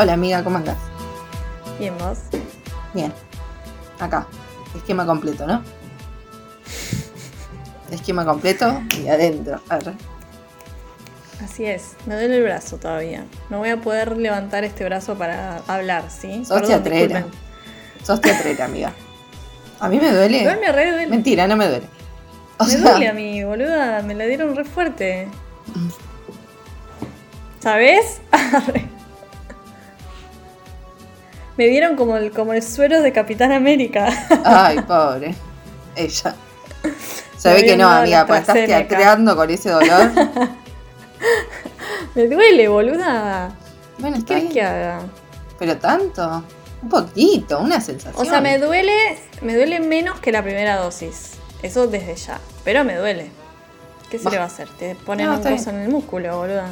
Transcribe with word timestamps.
Hola 0.00 0.12
amiga, 0.12 0.44
¿cómo 0.44 0.58
andás? 0.58 0.76
Bien, 1.76 1.92
vos. 1.98 2.18
Bien. 2.94 3.12
Acá. 3.98 4.28
Esquema 4.76 5.04
completo, 5.04 5.44
¿no? 5.44 5.60
Esquema 7.90 8.24
completo 8.24 8.80
y 8.96 9.08
adentro. 9.08 9.60
Arre. 9.68 9.94
Así 11.42 11.64
es, 11.64 11.96
me 12.06 12.14
duele 12.14 12.36
el 12.36 12.44
brazo 12.44 12.76
todavía. 12.76 13.24
No 13.50 13.58
voy 13.58 13.70
a 13.70 13.80
poder 13.80 14.16
levantar 14.18 14.62
este 14.62 14.84
brazo 14.84 15.18
para 15.18 15.62
hablar, 15.66 16.04
¿sí? 16.12 16.44
Sos 16.44 16.60
Perdón, 16.60 16.68
teatrera. 16.84 17.14
disculpen. 17.16 17.40
Sos 18.04 18.20
teatrera, 18.20 18.66
amiga. 18.66 18.92
A 19.80 19.88
mí 19.88 19.98
me 19.98 20.12
duele. 20.12 20.42
Igual 20.42 20.60
me 20.60 20.70
re 20.70 20.90
duele. 20.92 21.08
Mentira, 21.08 21.48
no 21.48 21.56
me 21.56 21.66
duele. 21.66 21.86
O 22.58 22.64
me 22.64 22.70
sea, 22.70 22.80
duele 22.92 23.08
a 23.08 23.12
mí, 23.12 23.42
boluda. 23.42 24.02
Me 24.02 24.14
la 24.14 24.26
dieron 24.26 24.54
re 24.54 24.64
fuerte. 24.64 25.26
¿Sabes? 27.58 28.20
Me 31.58 31.66
dieron 31.66 31.96
como 31.96 32.16
el, 32.16 32.30
como 32.30 32.52
el 32.52 32.62
suero 32.62 33.02
de 33.02 33.12
Capitán 33.12 33.50
América. 33.50 34.08
Ay, 34.44 34.80
pobre. 34.82 35.34
Ella. 35.96 36.34
Se 37.36 37.52
ve 37.52 37.64
que 37.64 37.76
no, 37.76 37.88
amiga, 37.88 38.24
pues 38.26 38.40
estás 38.40 38.54
teatreando 38.54 39.34
con 39.34 39.50
ese 39.50 39.70
dolor. 39.70 40.12
me 42.14 42.26
duele, 42.28 42.68
boluda. 42.68 43.50
Bueno, 43.98 44.18
¿Qué 44.18 44.24
querés 44.24 44.52
que 44.52 44.62
haga? 44.62 45.00
Pero 45.58 45.76
tanto. 45.78 46.44
Un 46.80 46.88
poquito, 46.88 47.58
una 47.58 47.80
sensación. 47.80 48.24
O 48.24 48.24
sea, 48.24 48.40
me 48.40 48.58
duele, 48.58 49.18
me 49.42 49.56
duele 49.56 49.80
menos 49.80 50.20
que 50.20 50.30
la 50.30 50.44
primera 50.44 50.76
dosis. 50.76 51.32
Eso 51.64 51.88
desde 51.88 52.14
ya. 52.14 52.38
Pero 52.64 52.84
me 52.84 52.94
duele. 52.94 53.30
¿Qué 54.08 54.18
se 54.18 54.24
Bah. 54.26 54.30
le 54.30 54.36
va 54.38 54.44
a 54.44 54.46
hacer? 54.46 54.68
Te 54.78 54.94
ponen 54.94 55.26
No, 55.26 55.34
un 55.34 55.42
coso 55.42 55.70
en 55.70 55.76
el 55.80 55.88
músculo, 55.88 56.38
boluda. 56.38 56.68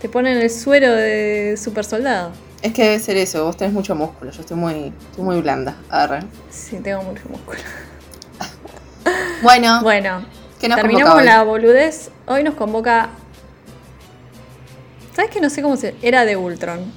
Te 0.00 0.08
ponen 0.08 0.38
el 0.38 0.50
suero 0.50 0.90
de 0.90 1.56
super 1.56 1.84
soldado. 1.84 2.32
Es 2.66 2.72
que 2.72 2.82
debe 2.82 2.98
ser 2.98 3.16
eso, 3.16 3.44
vos 3.44 3.56
tenés 3.56 3.72
mucho 3.72 3.94
músculo, 3.94 4.32
yo 4.32 4.40
estoy 4.40 4.56
muy, 4.56 4.92
estoy 5.10 5.24
muy 5.24 5.40
blanda. 5.40 5.76
Arre. 5.88 6.24
Sí, 6.50 6.80
tengo 6.82 7.00
mucho 7.02 7.22
músculo. 7.28 7.60
Bueno, 9.42 9.82
Bueno, 9.82 10.24
¿qué 10.58 10.68
nos 10.68 10.80
terminamos 10.80 11.22
la 11.22 11.44
boludez. 11.44 12.10
Hoy 12.26 12.42
nos 12.42 12.56
convoca. 12.56 13.10
¿Sabes 15.14 15.30
que 15.30 15.40
no 15.40 15.48
sé 15.48 15.62
cómo 15.62 15.76
se. 15.76 15.94
Era 16.02 16.24
de 16.24 16.36
Ultron. 16.36 16.92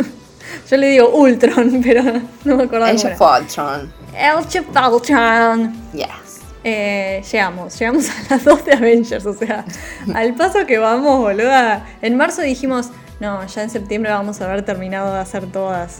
Yo 0.70 0.76
le 0.76 0.88
digo 0.88 1.10
Ultron, 1.10 1.80
pero 1.84 2.02
no 2.42 2.56
me 2.56 2.64
of 2.64 2.72
era. 2.72 2.90
Ultron. 2.90 3.92
Of 4.40 4.92
Ultron. 4.92 5.92
Yes. 5.92 6.40
Eh, 6.64 7.22
llegamos, 7.30 7.78
llegamos 7.78 8.10
a 8.10 8.34
las 8.34 8.44
2 8.44 8.64
de 8.64 8.72
Avengers, 8.72 9.24
o 9.24 9.34
sea, 9.34 9.64
al 10.12 10.34
paso 10.34 10.66
que 10.66 10.78
vamos, 10.78 11.20
boluda. 11.20 11.86
En 12.02 12.16
marzo 12.16 12.42
dijimos, 12.42 12.90
no, 13.20 13.46
ya 13.46 13.62
en 13.62 13.70
septiembre 13.70 14.10
vamos 14.10 14.40
a 14.40 14.44
haber 14.44 14.64
terminado 14.64 15.12
de 15.12 15.20
hacer 15.20 15.46
todas. 15.50 15.98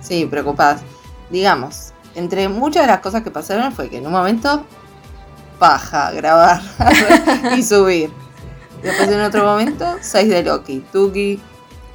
Sí, 0.00 0.26
preocupadas. 0.26 0.82
Digamos, 1.30 1.92
entre 2.14 2.48
muchas 2.48 2.82
de 2.84 2.86
las 2.88 3.00
cosas 3.00 3.22
que 3.22 3.30
pasaron 3.30 3.72
fue 3.72 3.88
que 3.88 3.98
en 3.98 4.06
un 4.06 4.12
momento 4.12 4.64
paja 5.58 6.10
grabar 6.12 6.60
y 7.56 7.62
subir. 7.62 8.10
Después 8.82 9.08
en 9.10 9.20
otro 9.22 9.44
momento, 9.44 9.96
6 10.00 10.28
de 10.28 10.42
Loki, 10.44 10.84
Tuki. 10.92 11.40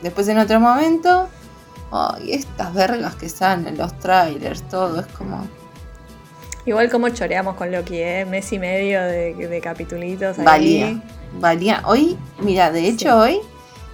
Después 0.01 0.27
en 0.27 0.39
otro 0.39 0.59
momento, 0.59 1.29
ay, 1.91 2.33
estas 2.33 2.73
vergas 2.73 3.15
que 3.15 3.29
salen 3.29 3.67
en 3.67 3.77
los 3.77 3.97
trailers, 3.99 4.63
todo 4.63 4.99
es 4.99 5.07
como 5.07 5.47
Igual 6.65 6.91
como 6.91 7.09
choreamos 7.09 7.55
con 7.55 7.71
Loki, 7.71 7.97
¿eh? 7.97 8.25
Mes 8.25 8.51
y 8.53 8.59
medio 8.59 9.01
de, 9.01 9.33
de 9.33 9.61
capitulitos 9.61 10.37
ahí. 10.39 10.45
valía. 10.45 11.01
Valía. 11.39 11.81
Hoy, 11.85 12.17
mira, 12.39 12.71
de 12.71 12.87
hecho 12.87 13.05
Sí. 13.05 13.07
hoy 13.09 13.39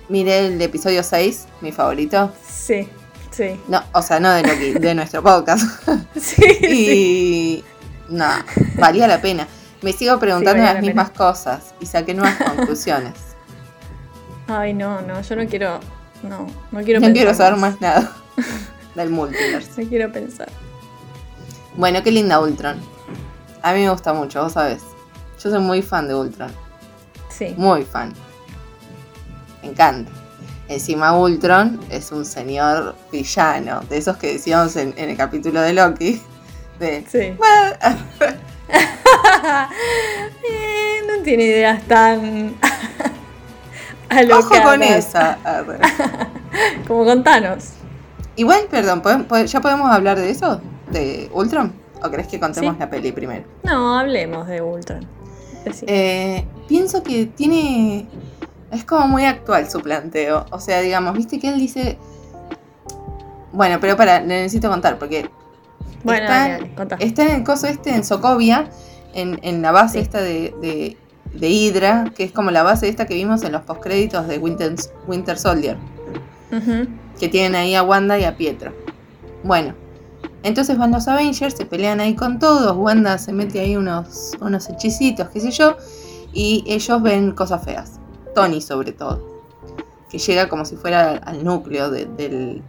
miré 0.09 0.47
el 0.47 0.62
episodio 0.62 1.03
6, 1.03 1.47
mi 1.62 1.72
favorito. 1.72 2.31
Sí, 2.47 2.88
sí. 3.31 3.59
No, 3.68 3.84
o 3.94 4.01
sea, 4.01 4.19
no 4.19 4.31
de 4.31 4.44
Loki, 4.44 4.73
de 4.73 4.95
nuestro 4.95 5.23
podcast. 5.23 5.63
Sí, 6.19 6.35
sí. 6.59 7.63
Y 7.63 7.63
no, 8.09 8.28
valía 8.78 9.07
la 9.07 9.22
pena. 9.22 9.47
Me 9.81 9.94
sigo 9.94 10.19
preguntando 10.19 10.63
las 10.63 10.75
la 10.75 10.81
mismas 10.81 11.12
cosas 11.12 11.73
y 11.79 11.85
saqué 11.85 12.13
nuevas 12.13 12.35
conclusiones. 12.56 13.13
Ay, 14.47 14.73
no, 14.73 15.01
no, 15.01 15.22
yo 15.22 15.35
no 15.35 15.46
quiero. 15.47 15.79
No, 16.23 16.47
no 16.72 16.81
quiero 16.81 17.00
no 17.00 17.13
quiero 17.13 17.34
saber 17.35 17.59
más 17.59 17.79
nada 17.79 18.12
del 18.96 19.12
multiverse. 19.12 19.84
No 19.84 19.90
quiero 19.90 20.12
pensar. 20.12 20.50
Bueno, 21.75 22.01
qué 22.01 22.12
linda 22.12 22.40
Ultron. 22.40 22.79
A 23.62 23.73
mí 23.73 23.81
me 23.81 23.90
gusta 23.91 24.13
mucho, 24.13 24.41
vos 24.41 24.53
sabés. 24.53 24.81
Yo 25.44 25.51
soy 25.51 25.59
muy 25.59 25.84
fan 25.84 26.07
de 26.07 26.16
Ultron. 26.16 26.51
Sí. 27.29 27.53
Muy 27.56 27.84
fan. 27.84 28.13
Me 29.67 29.72
encanta. 29.73 30.09
Encima 30.69 31.17
Ultron 31.17 31.79
es 31.89 32.11
un 32.13 32.23
señor 32.25 32.95
villano, 33.11 33.81
de 33.89 33.97
esos 33.97 34.16
que 34.17 34.33
decíamos 34.33 34.75
en, 34.78 34.94
en 34.97 35.09
el 35.09 35.17
capítulo 35.17 35.59
de 35.61 35.73
Loki. 35.73 36.22
De, 36.79 37.03
Sí. 37.09 37.33
"Bueno, 37.38 37.75
Eh, 40.50 41.01
no 41.07 41.23
tiene 41.23 41.44
ideas 41.44 41.81
tan. 41.83 42.55
Ojo 44.33 44.61
con 44.63 44.83
esa. 44.83 45.38
Como 46.88 47.03
con 47.05 47.23
Thanos. 47.23 47.72
Igual, 48.38 48.67
perdón, 48.69 49.01
¿podem- 49.01 49.28
pod- 49.28 49.45
¿ya 49.47 49.59
podemos 49.59 49.89
hablar 49.91 50.17
de 50.17 50.29
eso? 50.29 50.61
¿De 50.91 51.29
Ultron? 51.34 51.73
¿O 52.03 52.09
crees 52.09 52.28
que 52.28 52.39
contemos 52.39 52.75
Sí. 52.75 52.79
la 52.79 52.89
peli 52.89 53.11
primero? 53.11 53.44
No, 53.63 53.97
hablemos 53.99 54.47
de 54.47 54.61
Ultron. 54.61 55.05
Eh, 55.88 56.45
pienso 56.69 57.03
que 57.03 57.25
tiene. 57.25 58.05
Es 58.72 58.83
como 58.83 59.07
muy 59.07 59.25
actual 59.25 59.69
su 59.69 59.79
planteo. 59.81 60.45
O 60.51 60.59
sea, 60.59 60.81
digamos, 60.81 61.13
viste 61.16 61.39
que 61.39 61.50
él 61.50 61.59
dice. 61.59 61.97
Bueno, 63.53 63.78
pero 63.79 63.95
para, 63.97 64.19
le 64.19 64.28
necesito 64.28 64.69
contar, 64.69 65.00
porque 65.00 65.29
bueno, 66.03 66.23
está- 66.23 66.33
dale, 66.39 66.53
dale, 66.53 66.75
contá. 66.75 66.95
está 67.00 67.23
en 67.23 67.31
el 67.38 67.44
coso 67.44 67.67
este 67.67 67.91
en 67.91 68.03
Sokovia, 68.03 68.69
en, 69.13 69.39
en 69.41 69.61
la 69.61 69.72
base 69.72 69.94
Sí. 69.94 70.00
esta 70.00 70.22
de, 70.22 70.53
de, 70.61 70.97
de 71.33 71.50
Hydra, 71.50 72.11
que 72.16 72.23
es 72.25 72.31
como 72.31 72.51
la 72.51 72.61
base 72.63 72.88
esta 72.89 73.05
que 73.05 73.16
vimos 73.16 73.44
en 73.44 73.53
los 73.53 73.61
postcréditos 73.63 74.28
de 74.28 74.38
Winter, 74.38 74.75
Winter 75.07 75.39
Soldier. 75.39 75.78
Que 77.19 77.28
tienen 77.29 77.55
ahí 77.55 77.73
a 77.75 77.84
Wanda 77.84 78.17
y 78.19 78.23
a 78.25 78.38
Pietro. 78.38 78.73
Bueno, 79.44 79.73
entonces 80.44 80.78
van 80.78 80.91
los 80.91 81.07
Avengers, 81.07 81.55
se 81.55 81.66
pelean 81.66 81.99
ahí 81.99 82.16
con 82.16 82.38
todos, 82.39 82.75
Wanda 82.78 83.17
se 83.17 83.34
mete 83.34 83.59
ahí 83.59 83.75
unos, 83.75 84.31
unos 84.39 84.69
hechicitos, 84.69 85.29
qué 85.29 85.39
sé 85.39 85.51
yo, 85.51 85.75
y 86.31 86.63
ellos 86.67 87.01
ven 87.01 87.31
cosas 87.31 87.63
feas. 87.63 87.99
Tony 88.38 88.62
sobre 88.62 88.92
todo, 88.92 89.42
que 90.12 90.20
llega 90.20 90.48
como 90.48 90.64
si 90.64 90.75
fuera 90.75 91.14
al 91.14 91.44
núcleo 91.44 91.90
de 91.90 92.62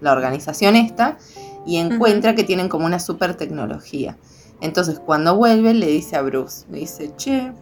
la 0.00 0.12
organización 0.12 0.76
esta 0.76 1.18
y 1.66 1.78
encuentra 1.78 2.36
que 2.36 2.44
tienen 2.44 2.68
como 2.68 2.86
una 2.86 3.00
super 3.00 3.34
tecnología. 3.34 4.16
Entonces 4.60 5.00
cuando 5.00 5.34
vuelve 5.34 5.74
le 5.74 5.88
dice 5.88 6.14
a 6.14 6.22
Bruce, 6.22 6.64
le 6.70 6.78
dice, 6.78 7.10
che, 7.16 7.52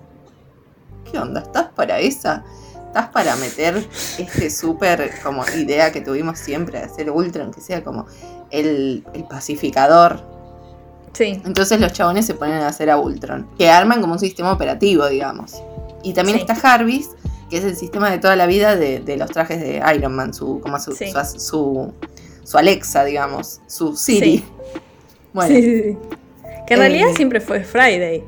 ¿qué 1.11 1.19
onda? 1.19 1.41
¿Estás 1.41 1.71
para 1.71 2.01
esa? 2.01 2.45
¿Estás 2.87 3.09
para 3.09 3.35
meter 3.37 3.89
este 4.19 4.51
súper 4.51 5.11
como 5.23 5.45
idea 5.57 5.91
que 5.91 6.03
tuvimos 6.03 6.39
siempre 6.39 6.81
de 6.81 6.85
hacer 6.85 7.11
Ultron, 7.11 7.51
que 7.51 7.63
sea 7.63 7.83
como 7.83 8.05
el, 8.51 9.07
el 9.15 9.25
pacificador? 9.25 10.21
Sí, 11.15 11.41
Entonces 11.47 11.81
los 11.81 11.95
chabones 11.95 12.27
se 12.27 12.35
ponen 12.35 12.61
a 12.61 12.69
hacer 12.69 12.91
a 12.91 12.99
Ultron, 12.99 13.49
que 13.57 13.71
arman 13.71 14.03
como 14.03 14.13
un 14.13 14.19
sistema 14.19 14.53
operativo, 14.53 15.07
digamos. 15.07 15.63
Y 16.03 16.13
también 16.15 16.37
Sí. 16.39 16.43
está 16.43 16.55
Jarvis, 16.55 17.11
que 17.51 17.59
es 17.59 17.65
el 17.65 17.77
sistema 17.77 18.11
de 18.11 18.19
toda 18.19 18.35
la 18.37 18.47
vida 18.47 18.77
de, 18.77 19.01
de 19.01 19.17
los 19.17 19.31
trajes 19.31 19.61
de 19.61 19.83
Iron 19.95 20.15
Man, 20.15 20.33
su, 20.35 20.61
como 20.61 20.79
su, 20.79 20.93
Sí. 20.93 21.11
su, 21.11 21.41
su- 21.41 21.93
su 22.45 22.59
Alexa, 22.59 23.05
digamos, 23.05 23.61
su 23.67 23.97
Siri. 23.97 24.39
Sí. 24.39 24.45
Bueno, 25.33 25.55
sí, 25.55 25.63
sí, 25.63 25.83
sí. 25.83 25.97
Que 26.67 26.75
en 26.75 26.81
Eh, 26.81 26.83
realidad 26.89 27.07
siempre 27.17 27.41
fue 27.41 27.65
Friday. 27.65 28.23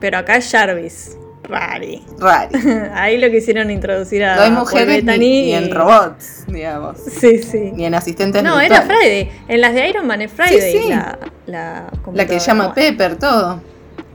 Pero 0.00 0.18
acá 0.18 0.36
es 0.36 0.50
Jarvis. 0.50 1.16
Rari. 1.44 2.02
raro. 2.18 2.50
Ahí 2.94 3.18
lo 3.18 3.30
quisieron 3.30 3.70
introducir 3.70 4.24
a 4.24 4.34
No 4.34 4.42
hay 4.42 4.50
mujeres 4.50 5.04
ni, 5.04 5.16
ni 5.18 5.52
en 5.54 5.72
robots, 5.72 6.44
digamos. 6.48 6.98
Sí, 6.98 7.40
sí. 7.40 7.70
Ni 7.74 7.84
en 7.86 7.94
asistentes 7.94 8.42
No, 8.42 8.58
era 8.60 8.80
virtuales. 8.80 8.86
Friday. 9.04 9.30
En 9.46 9.60
las 9.60 9.72
de 9.74 9.88
Iron 9.88 10.06
Man 10.08 10.22
es 10.22 10.32
Friday. 10.32 10.72
Sí, 10.72 10.78
sí. 10.82 10.88
La, 10.88 11.16
la, 11.46 11.92
La 12.12 12.26
que 12.26 12.40
llama 12.40 12.74
Pepper, 12.74 13.16
todo. 13.16 13.60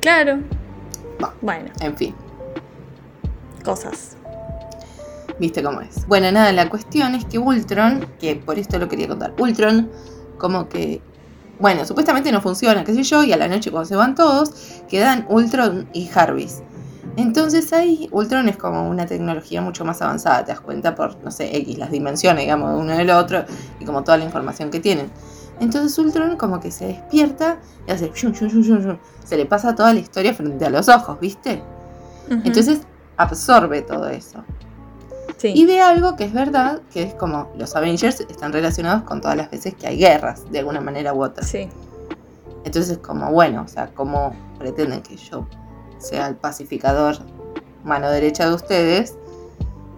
Claro. 0.01 0.39
Va. 1.23 1.33
Bueno, 1.41 1.69
En 1.79 1.95
fin, 1.95 2.15
cosas. 3.63 4.17
viste 5.39 5.63
cómo 5.63 5.81
es. 5.81 6.07
Bueno, 6.07 6.31
nada, 6.31 6.51
la 6.51 6.69
cuestión 6.69 7.15
es 7.15 7.25
que 7.25 7.39
Ultron, 7.39 8.05
que 8.19 8.35
por 8.35 8.59
esto 8.59 8.77
lo 8.79 8.87
quería 8.87 9.07
contar, 9.07 9.33
Ultron 9.39 9.89
como 10.37 10.67
que, 10.69 11.01
bueno, 11.59 11.85
supuestamente 11.85 12.31
no 12.31 12.41
funciona, 12.41 12.83
qué 12.83 12.93
sé 12.93 13.03
yo, 13.03 13.23
y 13.23 13.31
a 13.33 13.37
la 13.37 13.47
noche 13.47 13.71
cuando 13.71 13.87
se 13.87 13.95
van 13.95 14.15
todos, 14.15 14.81
quedan 14.89 15.25
Ultron 15.29 15.87
y 15.93 16.07
Jarvis. 16.07 16.63
Entonces 17.17 17.73
ahí 17.73 18.07
Ultron 18.11 18.47
es 18.49 18.57
como 18.57 18.87
una 18.87 19.05
tecnología 19.05 19.61
mucho 19.61 19.83
más 19.83 20.01
avanzada, 20.01 20.45
te 20.45 20.51
das 20.51 20.61
cuenta 20.61 20.95
por, 20.95 21.21
no 21.23 21.29
sé, 21.29 21.55
X, 21.57 21.77
las 21.77 21.91
dimensiones, 21.91 22.43
digamos, 22.43 22.73
de 22.73 22.79
uno 22.79 22.95
del 22.95 23.09
otro, 23.11 23.43
y 23.79 23.85
como 23.85 24.03
toda 24.03 24.17
la 24.17 24.23
información 24.25 24.71
que 24.71 24.79
tienen. 24.79 25.11
Entonces 25.59 25.97
Ultron 25.97 26.37
como 26.37 26.59
que 26.59 26.71
se 26.71 26.87
despierta 26.87 27.59
y 27.87 27.91
hace 27.91 28.11
shum, 28.15 28.31
shum, 28.31 28.49
shum, 28.49 28.97
se 29.23 29.37
le 29.37 29.45
pasa 29.45 29.75
toda 29.75 29.93
la 29.93 29.99
historia 29.99 30.33
frente 30.33 30.65
a 30.65 30.69
los 30.69 30.89
ojos, 30.89 31.19
¿viste? 31.19 31.61
Entonces 32.29 32.81
absorbe 33.17 33.81
todo 33.81 34.07
eso. 34.07 34.43
Sí. 35.37 35.53
Y 35.55 35.65
ve 35.65 35.81
algo 35.81 36.15
que 36.15 36.25
es 36.25 36.33
verdad, 36.33 36.81
que 36.91 37.03
es 37.03 37.13
como 37.15 37.51
los 37.57 37.75
Avengers 37.75 38.21
están 38.21 38.53
relacionados 38.53 39.03
con 39.03 39.21
todas 39.21 39.35
las 39.35 39.49
veces 39.49 39.73
que 39.75 39.87
hay 39.87 39.97
guerras, 39.97 40.49
de 40.51 40.59
alguna 40.59 40.81
manera 40.81 41.13
u 41.13 41.23
otra. 41.23 41.43
Sí. 41.43 41.67
Entonces, 42.63 42.99
como 42.99 43.31
bueno, 43.31 43.63
o 43.63 43.67
sea, 43.67 43.87
¿cómo 43.87 44.35
pretenden 44.59 45.01
que 45.01 45.17
yo 45.17 45.47
sea 45.97 46.27
el 46.27 46.35
pacificador 46.35 47.17
mano 47.83 48.09
derecha 48.11 48.47
de 48.47 48.55
ustedes? 48.55 49.15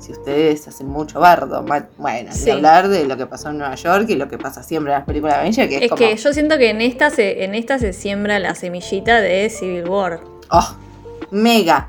Si 0.03 0.11
ustedes 0.11 0.67
hacen 0.67 0.87
mucho 0.87 1.19
bardo. 1.21 1.63
Bueno, 1.97 2.29
Sí. 2.33 2.49
hablar 2.49 2.89
de 2.89 3.05
lo 3.05 3.15
que 3.15 3.25
pasó 3.25 3.49
en 3.51 3.59
Nueva 3.59 3.75
York 3.75 4.05
y 4.09 4.15
lo 4.15 4.27
que 4.27 4.37
pasa 4.37 4.61
siempre 4.61 4.91
en 4.91 4.99
las 4.99 5.07
películas 5.07 5.35
de 5.35 5.39
Avengers, 5.41 5.69
que 5.69 5.75
es, 5.77 5.81
Es 5.83 5.89
como, 5.89 5.97
que 5.99 6.15
yo 6.17 6.33
siento 6.33 6.57
que 6.57 6.69
en 6.71 6.81
esta, 6.81 7.09
se, 7.09 7.45
en 7.45 7.55
esta 7.55 7.79
se 7.79 7.93
siembra 7.93 8.37
la 8.39 8.53
semillita 8.53 9.21
de 9.21 9.49
Civil 9.49 9.87
War. 9.87 10.19
oh, 10.49 10.75
mega. 11.31 11.87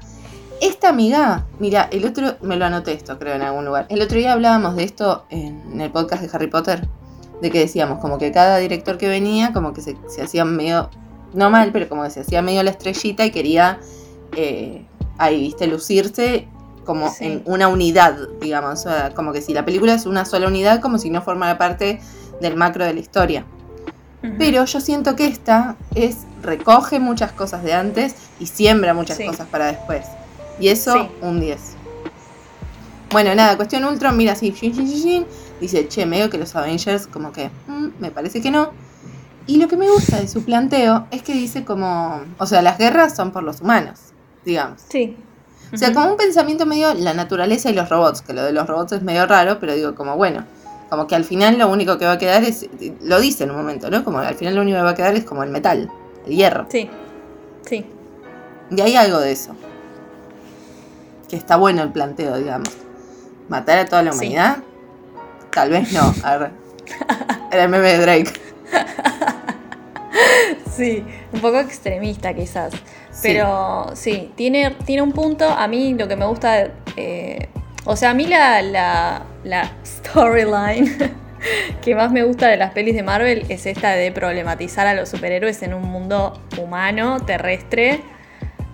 Esta 0.60 0.88
amiga, 0.90 1.44
mira, 1.58 1.88
el 1.90 2.04
otro, 2.06 2.36
me 2.40 2.56
lo 2.56 2.64
anoté 2.64 2.92
esto, 2.92 3.18
creo, 3.18 3.34
en 3.34 3.42
algún 3.42 3.64
lugar. 3.64 3.86
El 3.88 4.00
otro 4.00 4.16
día 4.16 4.32
hablábamos 4.32 4.76
de 4.76 4.84
esto 4.84 5.26
en 5.30 5.80
el 5.80 5.90
podcast 5.90 6.22
de 6.22 6.30
Harry 6.32 6.46
Potter, 6.46 6.86
de 7.42 7.50
que 7.50 7.58
decíamos 7.58 7.98
como 7.98 8.16
que 8.18 8.30
cada 8.30 8.58
director 8.58 8.96
que 8.96 9.08
venía, 9.08 9.52
como 9.52 9.74
que 9.74 9.82
se, 9.82 9.96
se 10.08 10.22
hacía 10.22 10.44
medio, 10.44 10.88
no 11.34 11.50
mal, 11.50 11.70
pero 11.72 11.88
como 11.88 12.04
que 12.04 12.10
se 12.10 12.20
hacía 12.20 12.40
medio 12.42 12.62
la 12.62 12.70
estrellita 12.70 13.26
y 13.26 13.32
quería 13.32 13.80
eh, 14.36 14.86
ahí, 15.18 15.40
viste, 15.40 15.66
lucirse 15.66 16.46
como 16.84 17.10
Sí. 17.10 17.24
en 17.24 17.42
una 17.44 17.68
unidad, 17.68 18.16
digamos. 18.40 18.72
O 18.80 18.82
sea, 18.82 19.14
como 19.14 19.32
que 19.32 19.40
si 19.42 19.52
la 19.54 19.64
película 19.64 19.94
es 19.94 20.06
una 20.06 20.24
sola 20.24 20.46
unidad, 20.48 20.80
como 20.80 20.98
si 20.98 21.10
no 21.10 21.22
formara 21.22 21.58
parte 21.58 22.00
del 22.40 22.56
macro 22.56 22.84
de 22.84 22.94
la 22.94 23.00
historia. 23.00 23.44
Pero 24.38 24.64
yo 24.64 24.80
siento 24.80 25.16
que 25.16 25.26
esta 25.26 25.76
es 25.94 26.18
recoge 26.42 26.98
muchas 26.98 27.32
cosas 27.32 27.62
de 27.62 27.74
antes 27.74 28.14
y 28.40 28.46
siembra 28.46 28.94
muchas 28.94 29.18
Sí. 29.18 29.26
cosas 29.26 29.46
para 29.48 29.66
después. 29.66 30.06
Y 30.58 30.68
eso, 30.68 30.94
Sí. 30.94 31.08
un 31.20 31.40
10. 31.40 31.60
Bueno, 33.10 33.34
nada, 33.34 33.56
cuestión 33.56 33.84
Ultron, 33.84 34.16
mira 34.16 34.32
así, 34.32 34.50
shin, 34.50 34.72
shin, 34.72 34.86
shin, 34.86 35.02
shin, 35.02 35.26
dice, 35.60 35.86
che, 35.88 36.06
medio 36.06 36.30
que 36.30 36.38
los 36.38 36.56
Avengers, 36.56 37.06
como 37.06 37.32
que, 37.32 37.50
mm, 37.66 37.86
me 38.00 38.10
parece 38.10 38.40
que 38.40 38.50
no. 38.50 38.70
Y 39.46 39.58
lo 39.58 39.68
que 39.68 39.76
me 39.76 39.88
gusta 39.90 40.18
de 40.18 40.26
su 40.26 40.42
planteo 40.42 41.06
es 41.10 41.22
que 41.22 41.34
dice 41.34 41.64
como, 41.64 42.22
o 42.38 42.46
sea, 42.46 42.62
las 42.62 42.78
guerras 42.78 43.14
son 43.14 43.30
por 43.30 43.42
los 43.42 43.60
humanos, 43.60 44.00
digamos. 44.44 44.80
Sí. 44.88 45.16
O 45.74 45.76
sea, 45.76 45.92
como 45.92 46.10
un 46.12 46.16
pensamiento 46.16 46.64
medio 46.66 46.94
la 46.94 47.12
naturaleza 47.14 47.68
y 47.70 47.74
los 47.74 47.88
robots, 47.88 48.22
que 48.22 48.32
lo 48.32 48.42
de 48.44 48.52
los 48.52 48.66
robots 48.66 48.92
es 48.92 49.02
medio 49.02 49.26
raro, 49.26 49.58
pero 49.58 49.74
digo 49.74 49.94
como 49.94 50.16
bueno, 50.16 50.44
como 50.88 51.06
que 51.06 51.16
al 51.16 51.24
final 51.24 51.58
lo 51.58 51.68
único 51.68 51.98
que 51.98 52.06
va 52.06 52.12
a 52.12 52.18
quedar 52.18 52.44
es, 52.44 52.68
lo 53.02 53.20
dice 53.20 53.44
en 53.44 53.50
un 53.50 53.56
momento, 53.56 53.90
¿no? 53.90 54.04
Como 54.04 54.18
al 54.18 54.34
final 54.36 54.54
lo 54.54 54.62
único 54.62 54.76
que 54.78 54.82
va 54.84 54.90
a 54.90 54.94
quedar 54.94 55.14
es 55.16 55.24
como 55.24 55.42
el 55.42 55.50
metal, 55.50 55.90
el 56.26 56.32
hierro. 56.34 56.66
Sí. 56.68 56.88
Sí. 57.66 57.84
Y 58.70 58.80
hay 58.80 58.94
algo 58.96 59.18
de 59.18 59.32
eso. 59.32 59.56
Que 61.28 61.36
está 61.36 61.56
bueno 61.56 61.82
el 61.82 61.90
planteo, 61.90 62.36
digamos. 62.38 62.68
Matar 63.48 63.78
a 63.80 63.84
toda 63.86 64.02
la 64.02 64.12
Sí. 64.12 64.18
humanidad. 64.18 64.58
Tal 65.50 65.70
vez 65.70 65.92
no. 65.92 66.14
Arre. 66.22 66.50
Era 67.50 67.64
el 67.64 67.68
meme 67.70 67.88
de 67.92 67.98
Drake. 67.98 68.32
Sí, 70.76 71.04
un 71.32 71.40
poco 71.40 71.60
extremista 71.60 72.34
quizás. 72.34 72.72
Pero 73.22 73.90
sí, 73.94 74.32
tiene, 74.34 74.70
tiene 74.84 75.02
un 75.02 75.12
punto. 75.12 75.48
A 75.48 75.68
mí 75.68 75.94
lo 75.94 76.08
que 76.08 76.16
me 76.16 76.26
gusta. 76.26 76.68
eh, 76.96 77.48
o 77.84 77.96
sea, 77.96 78.10
a 78.10 78.14
mí 78.14 78.26
la, 78.26 78.62
la, 78.62 79.22
la 79.44 79.70
storyline 79.84 80.90
que 81.82 81.94
más 81.94 82.10
me 82.10 82.22
gusta 82.22 82.48
de 82.48 82.56
las 82.56 82.72
pelis 82.72 82.94
de 82.94 83.02
Marvel 83.02 83.44
es 83.50 83.66
esta 83.66 83.90
de 83.92 84.10
problematizar 84.10 84.86
a 84.86 84.94
los 84.94 85.10
superhéroes 85.10 85.62
en 85.62 85.74
un 85.74 85.82
mundo 85.82 86.40
humano, 86.60 87.20
terrestre. 87.20 88.00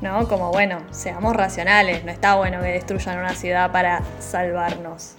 ¿No? 0.00 0.26
Como 0.28 0.50
bueno, 0.50 0.78
seamos 0.90 1.36
racionales. 1.36 2.04
No 2.04 2.10
está 2.12 2.36
bueno 2.36 2.60
que 2.62 2.68
destruyan 2.68 3.18
una 3.18 3.34
ciudad 3.34 3.70
para 3.72 4.02
salvarnos. 4.18 5.16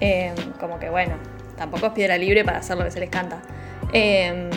Eh, 0.00 0.32
como 0.58 0.78
que 0.78 0.88
bueno, 0.88 1.16
tampoco 1.56 1.86
es 1.88 1.92
piedra 1.92 2.16
libre 2.16 2.42
para 2.44 2.58
hacer 2.58 2.78
lo 2.78 2.84
que 2.84 2.90
se 2.90 3.00
les 3.00 3.10
canta. 3.10 3.42
Eh, 3.92 4.48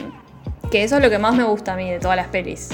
que 0.72 0.84
eso 0.84 0.98
es 0.98 1.04
lo 1.04 1.10
que 1.10 1.18
más 1.20 1.36
me 1.36 1.44
gusta 1.44 1.74
a 1.74 1.76
mí 1.76 1.90
de 1.90 2.00
todas 2.00 2.18
las 2.18 2.28
pelis. 2.28 2.70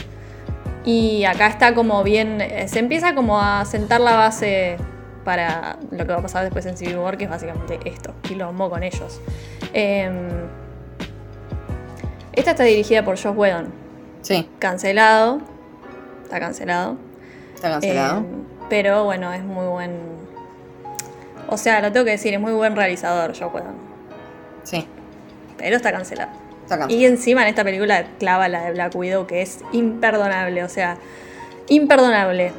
Y 0.83 1.25
acá 1.25 1.47
está 1.47 1.75
como 1.75 2.03
bien, 2.03 2.41
eh, 2.41 2.67
se 2.67 2.79
empieza 2.79 3.13
como 3.13 3.39
a 3.39 3.65
sentar 3.65 4.01
la 4.01 4.15
base 4.15 4.77
para 5.23 5.77
lo 5.91 6.05
que 6.05 6.11
va 6.11 6.19
a 6.19 6.21
pasar 6.21 6.43
después 6.43 6.65
en 6.65 6.75
Civil 6.75 6.97
War, 6.97 7.17
que 7.17 7.25
es 7.25 7.29
básicamente 7.29 7.79
esto, 7.85 8.13
quilombo 8.21 8.69
con 8.69 8.81
ellos. 8.81 9.21
Eh, 9.73 10.09
esta 12.33 12.51
está 12.51 12.63
dirigida 12.63 13.03
por 13.03 13.17
Josh 13.21 13.35
Whedon, 13.35 13.71
Sí, 14.21 14.47
cancelado, 14.59 15.41
está 16.23 16.39
cancelado. 16.39 16.97
está 17.55 17.69
cancelado. 17.71 18.21
Eh, 18.21 18.25
pero 18.69 19.03
bueno, 19.03 19.33
es 19.33 19.43
muy 19.43 19.65
buen... 19.67 19.99
O 21.47 21.57
sea, 21.57 21.81
lo 21.81 21.91
tengo 21.91 22.05
que 22.05 22.11
decir, 22.11 22.33
es 22.33 22.39
muy 22.39 22.53
buen 22.53 22.75
realizador 22.75 23.31
Josh 23.37 23.53
Whedon, 23.53 23.75
sí, 24.63 24.87
pero 25.57 25.75
está 25.75 25.91
cancelado. 25.91 26.31
Y 26.89 27.05
encima 27.05 27.41
en 27.43 27.49
esta 27.49 27.63
película 27.63 28.05
clava 28.19 28.47
la 28.47 28.63
de 28.63 28.71
Black 28.71 28.95
Widow, 28.95 29.27
que 29.27 29.41
es 29.41 29.59
imperdonable, 29.73 30.63
o 30.63 30.69
sea, 30.69 30.97
imperdonable. 31.67 32.53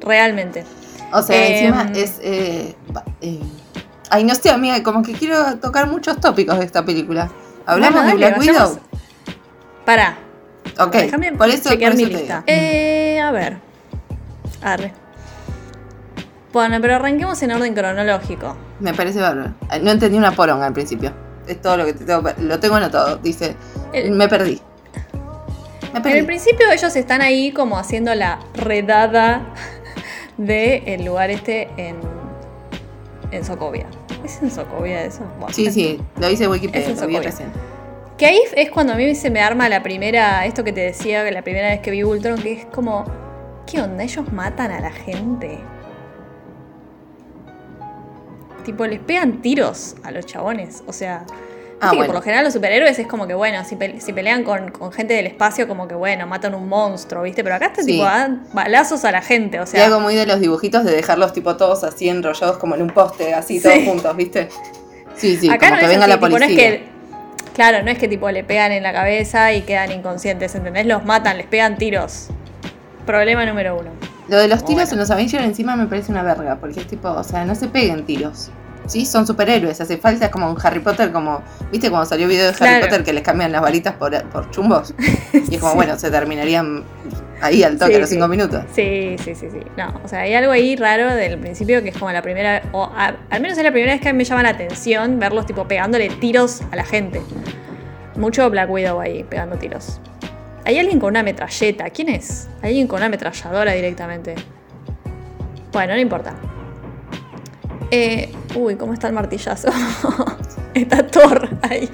Realmente. 0.00 0.64
O 1.12 1.22
sea, 1.22 1.46
Em, 1.46 1.52
encima 1.52 1.90
es. 1.94 2.18
Eh, 2.22 2.74
eh, 3.20 3.40
ay, 4.10 4.24
no 4.24 4.34
sé, 4.34 4.50
amiga, 4.50 4.82
como 4.82 5.02
que 5.02 5.12
quiero 5.14 5.56
tocar 5.58 5.88
muchos 5.88 6.20
tópicos 6.20 6.58
de 6.58 6.64
esta 6.64 6.84
película. 6.84 7.30
¿Hablamos 7.64 8.06
de 8.06 8.14
Black 8.14 8.38
vayamos- 8.38 8.72
Widow? 8.74 8.80
Pará, 9.84 10.18
Ok, 10.78 10.92
déjame 10.92 11.32
por 11.32 11.48
eso, 11.48 11.62
por 11.64 11.72
chequear 11.72 11.92
eso 11.92 12.02
mi 12.02 12.06
lista. 12.12 12.44
Eh, 12.46 13.18
a 13.20 13.30
ver. 13.30 13.56
Arre. 14.62 14.92
Bueno, 16.52 16.78
pero 16.80 16.96
arranquemos 16.96 17.42
en 17.42 17.52
orden 17.52 17.74
cronológico. 17.74 18.56
Me 18.80 18.92
parece 18.94 19.20
bárbaro. 19.20 19.54
No 19.82 19.90
entendí 19.90 20.16
una 20.18 20.32
poronga 20.32 20.66
al 20.66 20.72
principio. 20.72 21.12
Es 21.46 21.60
todo 21.62 21.76
lo 21.76 21.84
que 21.84 21.92
te 21.94 22.04
tengo. 22.04 22.22
Lo 22.38 22.58
tengo 22.60 22.76
anotado. 22.76 23.16
Dice. 23.18 23.54
El- 23.92 24.10
me 24.12 24.28
perdí. 24.28 24.60
Me 25.92 25.98
En 25.98 26.02
perdí. 26.02 26.18
el 26.18 26.26
principio 26.26 26.70
ellos 26.70 26.94
están 26.96 27.22
ahí 27.22 27.52
como 27.52 27.78
haciendo 27.78 28.14
la 28.14 28.38
redada 28.54 29.42
del 30.36 31.04
lugar 31.04 31.30
este 31.30 31.68
en, 31.76 31.96
en 33.30 33.44
Sokovia. 33.44 33.86
¿Es 34.24 34.42
en 34.42 34.50
Sokovia 34.50 35.04
eso? 35.04 35.22
Bueno, 35.38 35.54
Sí, 35.54 35.70
sí, 35.70 36.00
lo 36.18 36.28
dice 36.28 36.44
Es 36.44 36.50
Wikipedia, 36.50 36.88
en 36.88 36.96
lo 37.00 37.06
vi. 37.06 37.16
Que 38.18 38.26
ahí 38.26 38.40
es 38.54 38.70
cuando 38.70 38.94
a 38.94 38.96
mí 38.96 39.14
se 39.14 39.30
me 39.30 39.40
arma 39.40 39.68
la 39.68 39.82
primera, 39.82 40.44
esto 40.46 40.64
que 40.64 40.72
te 40.72 40.80
decía, 40.80 41.24
que 41.24 41.32
la 41.32 41.42
primera 41.42 41.68
vez 41.68 41.80
que 41.80 41.90
vi 41.90 42.02
Ultron, 42.02 42.38
que 42.40 42.52
es 42.52 42.66
como, 42.66 43.04
¿qué 43.66 43.80
onda? 43.82 44.02
Ellos 44.04 44.32
matan 44.32 44.72
a 44.72 44.80
la 44.80 44.90
gente. 44.90 45.58
Tipo, 48.66 48.84
les 48.86 49.00
pegan 49.00 49.40
tiros 49.40 49.94
a 50.02 50.10
los 50.10 50.26
chabones. 50.26 50.82
O 50.86 50.92
sea, 50.92 51.24
Ah, 51.80 51.90
que 51.92 51.98
por 52.04 52.14
lo 52.14 52.22
general 52.22 52.42
los 52.44 52.54
superhéroes 52.54 52.98
es 52.98 53.06
como 53.06 53.26
que, 53.26 53.34
bueno, 53.34 53.62
si, 53.64 53.76
pe- 53.76 54.00
si 54.00 54.12
pelean 54.14 54.44
con, 54.44 54.70
con 54.70 54.92
gente 54.92 55.12
del 55.12 55.26
espacio, 55.26 55.68
como 55.68 55.86
que, 55.86 55.94
bueno, 55.94 56.26
matan 56.26 56.54
un 56.54 56.68
monstruo, 56.68 57.22
¿viste? 57.22 57.44
Pero 57.44 57.54
acá 57.54 57.66
está 57.66 57.82
Sí. 57.82 57.92
tipo, 57.92 58.04
dan 58.04 58.46
balazos 58.54 59.04
a 59.04 59.12
la 59.12 59.20
gente, 59.20 59.60
o 59.60 59.64
Y 59.64 59.66
sea. 59.66 59.84
algo 59.84 60.00
muy 60.00 60.14
de 60.14 60.24
los 60.26 60.40
dibujitos 60.40 60.84
de 60.84 60.92
dejarlos 60.96 61.34
tipo 61.34 61.56
todos 61.58 61.84
así 61.84 62.08
enrollados 62.08 62.56
como 62.56 62.74
en 62.76 62.82
un 62.82 62.88
poste, 62.90 63.34
así 63.34 63.60
Sí. 63.60 63.62
todos 63.68 63.78
juntos, 63.84 64.16
¿viste? 64.16 64.48
Sí, 65.16 65.36
sí, 65.36 65.48
acá 65.50 65.68
como 65.68 65.74
no 65.76 65.80
que 65.82 65.86
venga 65.88 66.04
así, 66.04 66.08
la 66.10 66.16
tipo, 66.16 66.28
no 66.30 66.34
policía. 66.36 66.68
es 66.68 66.74
que. 66.80 66.84
Claro, 67.54 67.82
no 67.84 67.90
es 67.90 67.98
que 67.98 68.08
tipo 68.08 68.30
le 68.30 68.42
pegan 68.42 68.72
en 68.72 68.82
la 68.82 68.92
cabeza 68.94 69.52
y 69.52 69.60
quedan 69.62 69.92
inconscientes, 69.92 70.54
¿entendés? 70.54 70.86
Los 70.86 71.04
matan, 71.04 71.36
les 71.36 71.46
pegan 71.46 71.76
tiros. 71.76 72.28
Problema 73.04 73.44
número 73.44 73.78
uno. 73.78 73.90
Lo 74.28 74.38
de 74.38 74.48
los 74.48 74.64
tiros 74.64 74.84
bueno. 74.84 74.92
en 74.94 74.98
los 74.98 75.10
Avengers 75.10 75.44
encima 75.44 75.76
me 75.76 75.86
parece 75.86 76.10
una 76.12 76.22
verga, 76.22 76.56
porque 76.56 76.80
es 76.80 76.86
tipo, 76.86 77.08
o 77.10 77.22
sea, 77.24 77.44
no 77.44 77.54
se 77.54 77.68
peguen 77.68 78.04
tiros. 78.04 78.50
Sí, 78.86 79.04
son 79.04 79.26
superhéroes, 79.26 79.80
hace 79.80 79.96
falta 79.98 80.30
como 80.30 80.48
un 80.48 80.56
Harry 80.62 80.78
Potter, 80.78 81.10
como, 81.10 81.42
¿viste 81.72 81.90
cuando 81.90 82.06
salió 82.06 82.26
el 82.26 82.30
video 82.30 82.44
de 82.44 82.50
Harry 82.50 82.56
Claro. 82.58 82.86
Potter 82.86 83.02
que 83.02 83.12
les 83.12 83.22
cambian 83.24 83.50
las 83.50 83.60
balitas 83.60 83.94
por, 83.94 84.22
por 84.28 84.48
chumbos? 84.50 84.94
Y 85.50 85.54
es 85.56 85.60
como, 85.60 85.72
Sí. 85.72 85.76
bueno, 85.76 85.98
se 85.98 86.08
terminarían 86.10 86.84
ahí 87.40 87.62
al 87.64 87.78
toque 87.78 87.90
Sí, 87.92 87.96
a 87.96 87.98
los 88.00 88.08
sí. 88.08 88.14
cinco 88.14 88.28
minutos. 88.28 88.62
Sí, 88.74 89.16
sí, 89.24 89.34
sí, 89.34 89.48
sí. 89.50 89.58
No, 89.76 90.00
o 90.04 90.08
sea, 90.08 90.20
hay 90.20 90.34
algo 90.34 90.52
ahí 90.52 90.76
raro 90.76 91.12
del 91.14 91.38
principio 91.38 91.82
que 91.82 91.88
es 91.88 91.96
como 91.98 92.12
la 92.12 92.22
primera, 92.22 92.62
o 92.72 92.84
a- 92.84 93.14
al 93.30 93.40
menos 93.42 93.58
es 93.58 93.64
la 93.64 93.72
primera 93.72 93.92
vez 93.92 94.00
que 94.00 94.12
me 94.12 94.22
llama 94.24 94.44
la 94.44 94.50
atención 94.50 95.18
verlos 95.18 95.46
tipo 95.46 95.66
pegándole 95.66 96.08
tiros 96.08 96.62
a 96.70 96.76
la 96.76 96.84
gente. 96.84 97.20
Mucho 98.16 98.48
Black 98.50 98.70
Widow 98.70 99.00
ahí 99.00 99.24
pegando 99.24 99.56
tiros. 99.56 100.00
Hay 100.66 100.80
alguien 100.80 100.98
con 100.98 101.10
una 101.10 101.22
metralleta. 101.22 101.88
¿Quién 101.90 102.08
es? 102.08 102.48
Hay 102.60 102.70
alguien 102.70 102.88
con 102.88 102.96
una 102.96 103.06
ametralladora 103.06 103.72
directamente. 103.72 104.34
Bueno, 105.72 105.94
no 105.94 106.00
importa. 106.00 106.34
Eh, 107.92 108.32
uy, 108.56 108.74
¿cómo 108.74 108.92
está 108.92 109.06
el 109.06 109.12
martillazo? 109.12 109.68
está 110.74 111.06
Thor 111.06 111.48
ahí. 111.62 111.88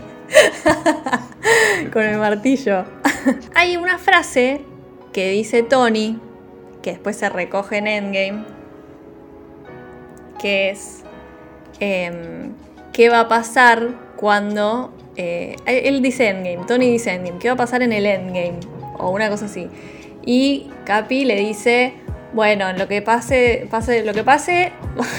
con 1.93 2.02
el 2.02 2.17
martillo. 2.17 2.87
Hay 3.55 3.76
una 3.76 3.99
frase 3.99 4.62
que 5.12 5.29
dice 5.29 5.62
Tony, 5.62 6.19
que 6.81 6.93
después 6.93 7.17
se 7.17 7.29
recoge 7.29 7.76
en 7.76 7.87
Endgame, 7.87 8.45
que 10.41 10.71
es, 10.71 11.02
em, 11.79 12.55
¿qué 12.95 13.11
va 13.11 13.21
a 13.21 13.29
pasar 13.29 14.14
cuando... 14.17 14.95
eh, 15.16 15.57
él 15.66 16.02
dice 16.02 16.28
Endgame, 16.28 16.66
Tony 16.66 16.90
dice 16.90 17.12
Endgame, 17.12 17.38
¿qué 17.38 17.49
va 17.49 17.54
a 17.54 17.57
pasar 17.57 17.83
en 17.83 17.92
el 17.92 18.07
Endgame? 18.07 18.59
O 18.99 19.11
una 19.11 19.28
cosa 19.28 19.47
así. 19.47 19.69
Y 20.25 20.71
Capi 20.85 21.25
le 21.25 21.37
dice, 21.37 21.95
bueno, 22.33 22.73
lo 22.73 22.88
que 22.88 23.02
pase, 23.02 23.66
pase 23.71 24.04
lo 24.04 24.14
que 24.14 24.25
pase, 24.25 24.73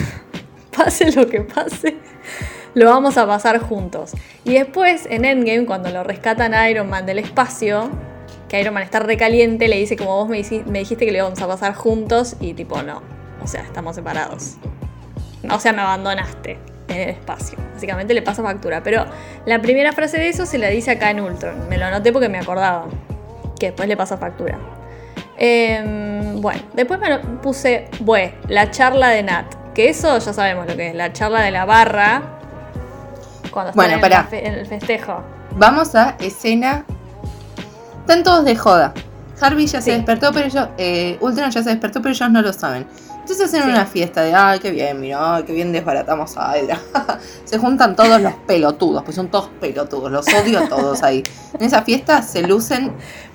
pase 0.76 1.12
lo 1.12 1.28
que 1.28 1.42
pase, 1.42 1.98
lo 2.74 2.90
vamos 2.90 3.18
a 3.18 3.28
pasar 3.28 3.60
juntos. 3.60 4.14
Y 4.46 4.54
después, 4.54 5.08
en 5.10 5.26
Endgame, 5.26 5.66
cuando 5.66 5.90
lo 5.90 6.04
rescatan 6.04 6.54
a 6.54 6.70
Iron 6.70 6.90
Man 6.90 7.06
del 7.06 7.20
espacio, 7.20 7.90
que 8.50 8.60
Iron 8.60 8.74
Man 8.74 8.84
está 8.84 9.00
recaliente, 9.00 9.68
le 9.68 9.78
dice 9.78 9.96
como 9.96 10.16
vos 10.16 10.30
me, 10.30 10.38
dijiste 10.38 11.06
que 11.06 11.12
le 11.12 11.20
íbamos 11.20 11.42
a 11.42 11.48
pasar 11.48 11.74
juntos 11.76 12.36
y 12.40 12.54
tipo 12.54 12.82
no. 12.82 13.02
O 13.44 13.48
sea, 13.48 13.62
estamos 13.62 13.96
separados. 13.96 14.56
O 15.52 15.60
sea, 15.60 15.74
me 15.74 15.82
abandonaste 15.82 16.73
en 16.94 17.02
el 17.02 17.10
espacio. 17.10 17.58
Básicamente 17.74 18.14
le 18.14 18.22
pasa 18.22 18.44
factura. 18.44 18.82
Pero 18.84 19.06
la 19.46 19.62
primera 19.62 19.92
frase 19.92 20.18
de 20.18 20.30
eso 20.30 20.46
se 20.46 20.58
la 20.58 20.68
dice 20.68 20.92
acá 20.92 21.10
en 21.12 21.22
Ultron. 21.22 21.68
Me 21.70 21.78
lo 21.78 21.86
anoté 21.86 22.12
porque 22.12 22.30
me 22.30 22.40
acordaba. 22.40 22.86
Que 23.60 23.68
después 23.68 23.88
le 23.88 23.98
pasa 23.98 24.18
factura. 24.18 24.58
Em, 25.38 26.42
bueno, 26.42 26.62
después 26.74 27.00
me 27.00 27.20
puse, 27.42 27.90
bueno, 28.00 28.34
la 28.48 28.72
charla 28.72 29.10
de 29.10 29.24
Nat. 29.24 29.74
Que 29.74 29.90
eso 29.90 30.18
ya 30.18 30.34
sabemos 30.34 30.68
lo 30.68 30.76
que 30.76 30.90
es, 30.90 30.96
la 30.96 31.12
charla 31.14 31.42
de 31.42 31.52
la 31.52 31.66
barra. 31.66 32.22
Cuando 33.52 33.72
bueno, 33.74 33.96
en, 33.96 34.46
en 34.46 34.54
el 34.54 34.66
festejo. 34.66 35.24
Vamos 35.56 35.96
a 35.96 36.16
escena. 36.20 36.86
Están 38.02 38.24
todos 38.24 38.46
de 38.46 38.56
joda. 38.56 38.94
Harvey 39.40 39.66
ya 39.66 39.82
se 39.82 39.92
despertó, 39.92 40.32
pero 40.32 40.46
ellos. 40.48 40.68
Eh, 40.78 41.18
Ultron 41.20 41.52
ya 41.52 41.64
se 41.64 41.70
despertó, 41.70 42.02
pero 42.02 42.14
ellos 42.14 42.32
no 42.32 42.42
lo 42.42 42.54
saben. 42.54 42.88
Entonces 43.20 43.46
hacen 43.46 43.70
una 43.70 43.86
fiesta 43.86 44.22
de, 44.22 44.36
ay, 44.36 44.60
qué 44.60 44.72
bien, 44.72 45.00
mira, 45.00 45.42
qué 45.48 45.54
bien 45.54 45.72
desbaratamos 45.72 46.36
a 46.38 46.58
Hydra. 46.58 46.78
se 47.46 47.58
juntan 47.58 47.96
todos 47.96 48.22
los 48.22 48.34
pelotudos, 48.48 49.04
pues 49.04 49.16
son 49.16 49.30
todos 49.30 49.50
pelotudos, 49.62 50.12
los 50.12 50.28
odio 50.28 50.60
a 50.60 50.68
todos 50.68 51.04
ahí. 51.04 51.24
En 51.58 51.66
esa 51.66 51.84
fiesta 51.84 52.22
se 52.22 52.42
lucen 52.42 52.92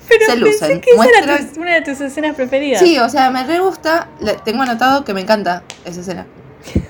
pero 0.09 0.25
se 0.25 0.35
lucen. 0.37 0.81
que 0.81 0.91
esa 0.91 1.05
era 1.05 1.39
una 1.57 1.73
de 1.75 1.81
tus 1.81 2.01
escenas 2.01 2.35
preferidas. 2.35 2.81
Sí, 2.81 2.97
o 2.97 3.07
sea, 3.09 3.29
me 3.29 3.43
re 3.45 3.59
gusta. 3.59 4.09
Tengo 4.43 4.63
anotado 4.63 5.05
que 5.05 5.13
me 5.13 5.21
encanta 5.21 5.63
esa 5.85 6.01
escena. 6.01 6.25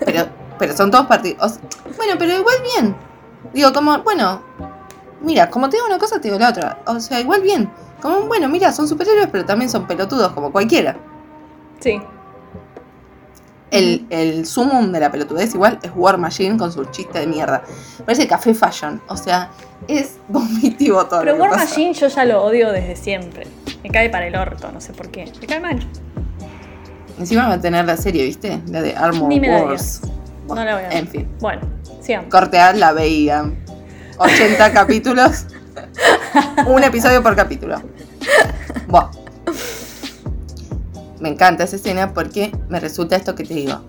Pero, 0.05 0.27
pero 0.57 0.75
son 0.75 0.89
todos 0.89 1.05
partidos. 1.05 1.59
Bueno, 1.97 2.15
pero 2.17 2.33
igual 2.33 2.55
bien. 2.75 2.95
Digo, 3.53 3.73
como, 3.73 4.01
bueno, 4.03 4.41
mira, 5.21 5.49
como 5.49 5.69
te 5.69 5.77
digo 5.77 5.87
una 5.87 5.99
cosa, 5.99 6.21
te 6.21 6.29
digo 6.29 6.39
la 6.39 6.49
otra. 6.49 6.79
O 6.85 6.99
sea, 6.99 7.19
igual 7.19 7.41
bien. 7.41 7.69
Como, 8.01 8.21
bueno, 8.21 8.47
mira, 8.49 8.71
son 8.71 8.87
superhéroes, 8.87 9.27
pero 9.31 9.45
también 9.45 9.69
son 9.69 9.85
pelotudos, 9.87 10.31
como 10.33 10.51
cualquiera. 10.51 10.97
Sí. 11.79 12.01
El, 13.71 14.07
el 14.09 14.45
sumum 14.47 14.91
de 14.91 14.99
la 14.99 15.11
pelotudez 15.11 15.53
igual 15.53 15.77
es 15.83 15.91
War 15.95 16.17
Machine 16.17 16.57
con 16.57 16.71
su 16.71 16.85
chiste 16.85 17.19
de 17.19 17.27
mierda. 17.27 17.61
Parece 18.03 18.27
café 18.27 18.53
fashion. 18.53 18.99
O 19.07 19.15
sea, 19.15 19.51
es 19.87 20.17
vomitivo 20.27 21.05
todo. 21.05 21.19
Pero 21.21 21.35
War 21.35 21.51
Machine 21.51 21.93
yo 21.93 22.07
ya 22.07 22.25
lo 22.25 22.43
odio 22.43 22.71
desde 22.71 22.95
siempre. 22.95 23.47
Me 23.83 23.89
cae 23.89 24.09
para 24.09 24.27
el 24.27 24.35
orto, 24.35 24.71
no 24.71 24.81
sé 24.81 24.93
por 24.93 25.09
qué. 25.09 25.31
Me 25.39 25.47
cae 25.47 25.59
mal. 25.59 25.79
Encima 27.19 27.47
va 27.47 27.55
a 27.55 27.61
tener 27.61 27.85
la 27.85 27.97
serie, 27.97 28.23
¿viste? 28.23 28.61
La 28.67 28.81
de 28.81 28.95
Armor 28.95 29.29
Wars. 29.29 30.01
no 30.47 30.55
la 30.55 30.75
voy 30.75 30.85
a 30.85 30.87
ver. 30.87 30.93
En 30.93 31.07
fin. 31.07 31.27
Bueno, 31.39 31.61
sigamos. 32.01 32.29
Cortear 32.29 32.77
la 32.77 32.93
veía. 32.93 33.51
80 34.17 34.73
capítulos. 34.73 35.45
Un 36.67 36.84
episodio 36.84 37.24
por 37.24 37.36
capítulo. 37.36 37.81
Buah. 38.88 39.10
Me 41.19 41.29
encanta 41.29 41.63
esa 41.63 41.75
escena 41.75 42.13
porque 42.13 42.51
me 42.69 42.79
resulta 42.79 43.15
esto 43.15 43.36
que 43.36 43.43
te 43.43 43.53
digo. 43.53 43.81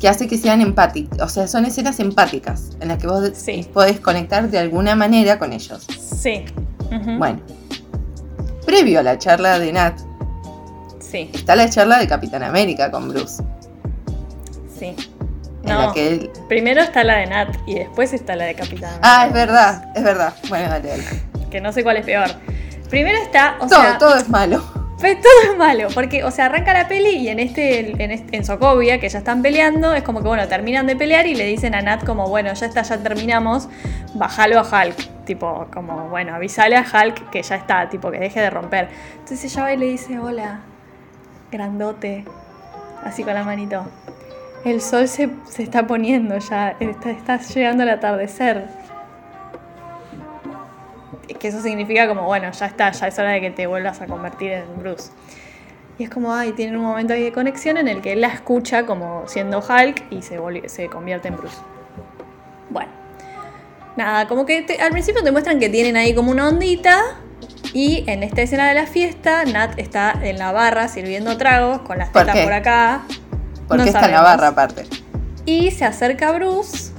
Que 0.00 0.08
hace 0.08 0.28
que 0.28 0.38
sean 0.38 0.60
empáticos. 0.60 1.20
O 1.20 1.28
sea, 1.28 1.48
son 1.48 1.64
escenas 1.64 1.98
empáticas 2.00 2.70
en 2.80 2.88
las 2.88 2.98
que 2.98 3.06
vos 3.06 3.30
podés 3.72 4.00
conectar 4.00 4.50
de 4.50 4.58
alguna 4.58 4.94
manera 4.94 5.38
con 5.38 5.52
ellos. 5.52 5.86
Sí. 5.88 6.44
Bueno. 7.18 7.40
Previo 8.66 9.00
a 9.00 9.02
la 9.02 9.18
charla 9.18 9.58
de 9.58 9.72
Nat. 9.72 9.98
Sí. 11.00 11.30
Está 11.32 11.56
la 11.56 11.68
charla 11.68 11.98
de 11.98 12.06
Capitán 12.06 12.42
América 12.42 12.90
con 12.90 13.08
Bruce. 13.08 13.42
Sí. 14.78 14.94
No, 15.64 15.94
primero 16.48 16.82
está 16.82 17.04
la 17.04 17.16
de 17.16 17.26
Nat 17.26 17.56
y 17.66 17.74
después 17.74 18.12
está 18.12 18.36
la 18.36 18.44
de 18.44 18.54
Capitán. 18.54 18.98
Ah, 19.02 19.26
es 19.26 19.32
verdad, 19.32 19.90
es 19.94 20.02
verdad. 20.02 20.34
Bueno, 20.48 20.68
dale, 20.68 20.88
dale. 20.88 21.04
Que 21.50 21.60
no 21.60 21.72
sé 21.72 21.82
cuál 21.82 21.96
es 21.98 22.04
peor. 22.04 22.28
Primero 22.90 23.18
está. 23.18 23.56
todo, 23.58 23.98
todo 23.98 24.16
es 24.16 24.28
malo. 24.28 24.62
Todo 25.04 25.52
es 25.52 25.58
malo, 25.58 25.88
porque, 25.92 26.24
o 26.24 26.30
sea, 26.30 26.46
arranca 26.46 26.72
la 26.72 26.88
peli 26.88 27.10
y 27.10 27.28
en 27.28 27.38
este, 27.38 28.02
en 28.02 28.10
este, 28.10 28.36
en 28.38 28.44
Sokovia, 28.44 28.98
que 28.98 29.08
ya 29.08 29.18
están 29.18 29.42
peleando, 29.42 29.92
es 29.92 30.02
como 30.02 30.22
que, 30.22 30.28
bueno, 30.28 30.48
terminan 30.48 30.86
de 30.86 30.96
pelear 30.96 31.26
y 31.26 31.34
le 31.34 31.44
dicen 31.44 31.74
a 31.74 31.82
Nat 31.82 32.04
como, 32.04 32.28
bueno, 32.28 32.54
ya 32.54 32.66
está, 32.66 32.80
ya 32.82 32.96
terminamos, 33.02 33.68
bajalo 34.14 34.58
a 34.58 34.62
Hulk. 34.62 35.24
Tipo, 35.26 35.66
como, 35.74 36.08
bueno, 36.08 36.34
avisale 36.34 36.76
a 36.76 36.82
Hulk 36.82 37.28
que 37.28 37.42
ya 37.42 37.56
está, 37.56 37.90
tipo, 37.90 38.10
que 38.10 38.18
deje 38.18 38.40
de 38.40 38.48
romper. 38.48 38.88
Entonces 39.18 39.44
ella 39.44 39.62
va 39.62 39.72
y 39.74 39.76
le 39.76 39.86
dice, 39.86 40.18
hola, 40.18 40.60
grandote, 41.52 42.24
así 43.04 43.24
con 43.24 43.34
la 43.34 43.44
manito. 43.44 43.84
El 44.64 44.80
sol 44.80 45.08
se, 45.08 45.30
está 45.58 45.86
poniendo 45.86 46.38
ya, 46.38 46.76
está, 46.80 47.10
está 47.10 47.38
llegando 47.38 47.82
el 47.82 47.90
atardecer 47.90 48.64
que 51.44 51.48
eso 51.48 51.60
significa 51.60 52.08
como, 52.08 52.22
bueno, 52.22 52.50
ya 52.52 52.64
está, 52.64 52.90
ya 52.90 53.06
es 53.06 53.18
hora 53.18 53.32
de 53.32 53.40
que 53.42 53.50
te 53.50 53.66
vuelvas 53.66 54.00
a 54.00 54.06
convertir 54.06 54.52
en 54.52 54.78
Bruce. 54.78 55.10
Y 55.98 56.04
es 56.04 56.08
como, 56.08 56.32
ay, 56.32 56.52
tienen 56.52 56.74
un 56.74 56.82
momento 56.82 57.12
ahí 57.12 57.22
de 57.22 57.32
conexión 57.32 57.76
en 57.76 57.86
el 57.86 58.00
que 58.00 58.12
él 58.14 58.22
la 58.22 58.28
escucha 58.28 58.86
como 58.86 59.24
siendo 59.26 59.58
Hulk 59.58 60.04
y 60.10 60.22
se, 60.22 60.38
se 60.68 60.88
convierte 60.88 61.28
en 61.28 61.36
Bruce. 61.36 61.58
Bueno, 62.70 62.90
nada, 63.94 64.26
como 64.26 64.46
que 64.46 64.64
al 64.80 64.90
principio 64.90 65.22
te 65.22 65.32
muestran 65.32 65.60
que 65.60 65.68
tienen 65.68 65.98
ahí 65.98 66.14
como 66.14 66.30
una 66.30 66.48
ondita. 66.48 66.98
Y 67.74 68.04
en 68.06 68.22
esta 68.22 68.40
escena 68.40 68.66
de 68.68 68.74
la 68.74 68.86
fiesta, 68.86 69.44
Nat 69.44 69.78
está 69.78 70.18
en 70.22 70.38
la 70.38 70.50
barra 70.50 70.88
sirviendo 70.88 71.36
tragos 71.36 71.80
con 71.82 71.98
las 71.98 72.10
tetas 72.10 72.38
por, 72.38 72.52
acá. 72.54 73.02
Porque 73.68 73.84
está 73.84 74.06
en 74.06 74.12
la 74.12 74.22
barra 74.22 74.48
aparte. 74.48 74.84
Y 75.46 75.70
se 75.70 75.84
acerca 75.84 76.30
a 76.30 76.32
Bruce 76.32 76.92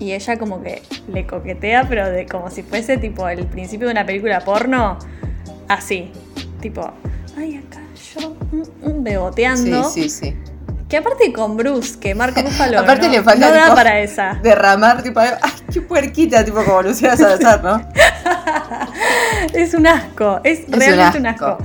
y 0.00 0.12
ella 0.12 0.38
como 0.38 0.62
que 0.62 0.82
le 1.08 1.26
coquetea, 1.26 1.86
pero 1.88 2.10
de 2.10 2.26
como 2.26 2.50
si 2.50 2.62
fuese 2.62 2.96
tipo 2.96 3.28
el 3.28 3.46
principio 3.46 3.86
de 3.86 3.92
una 3.92 4.06
película 4.06 4.40
porno, 4.40 4.98
así, 5.68 6.10
tipo, 6.60 6.90
ay, 7.36 7.58
acá 7.58 7.80
yo, 8.14 8.34
mm, 8.50 8.88
mm, 8.88 9.04
beboteando. 9.04 9.84
Sí, 9.84 10.08
sí, 10.08 10.10
sí. 10.10 10.36
Que 10.88 10.96
aparte 10.96 11.32
con 11.32 11.56
Bruce, 11.56 11.98
que 12.00 12.14
Marco 12.16 12.40
Ruffalo 12.40 12.80
aparte 12.80 13.06
no, 13.06 13.12
le 13.12 13.22
falta, 13.22 13.48
no 13.48 13.54
da 13.54 13.74
para 13.74 14.00
esa. 14.00 14.40
Derramar, 14.42 15.02
tipo, 15.02 15.20
ay, 15.20 15.30
qué 15.72 15.82
puerquita, 15.82 16.44
tipo 16.44 16.64
como 16.64 16.82
Lucía 16.82 17.16
Salazar, 17.16 17.62
¿no? 17.62 17.80
es 19.54 19.74
un 19.74 19.86
asco, 19.86 20.40
es, 20.42 20.62
realmente 20.68 21.18
un 21.18 21.26
asco. 21.26 21.58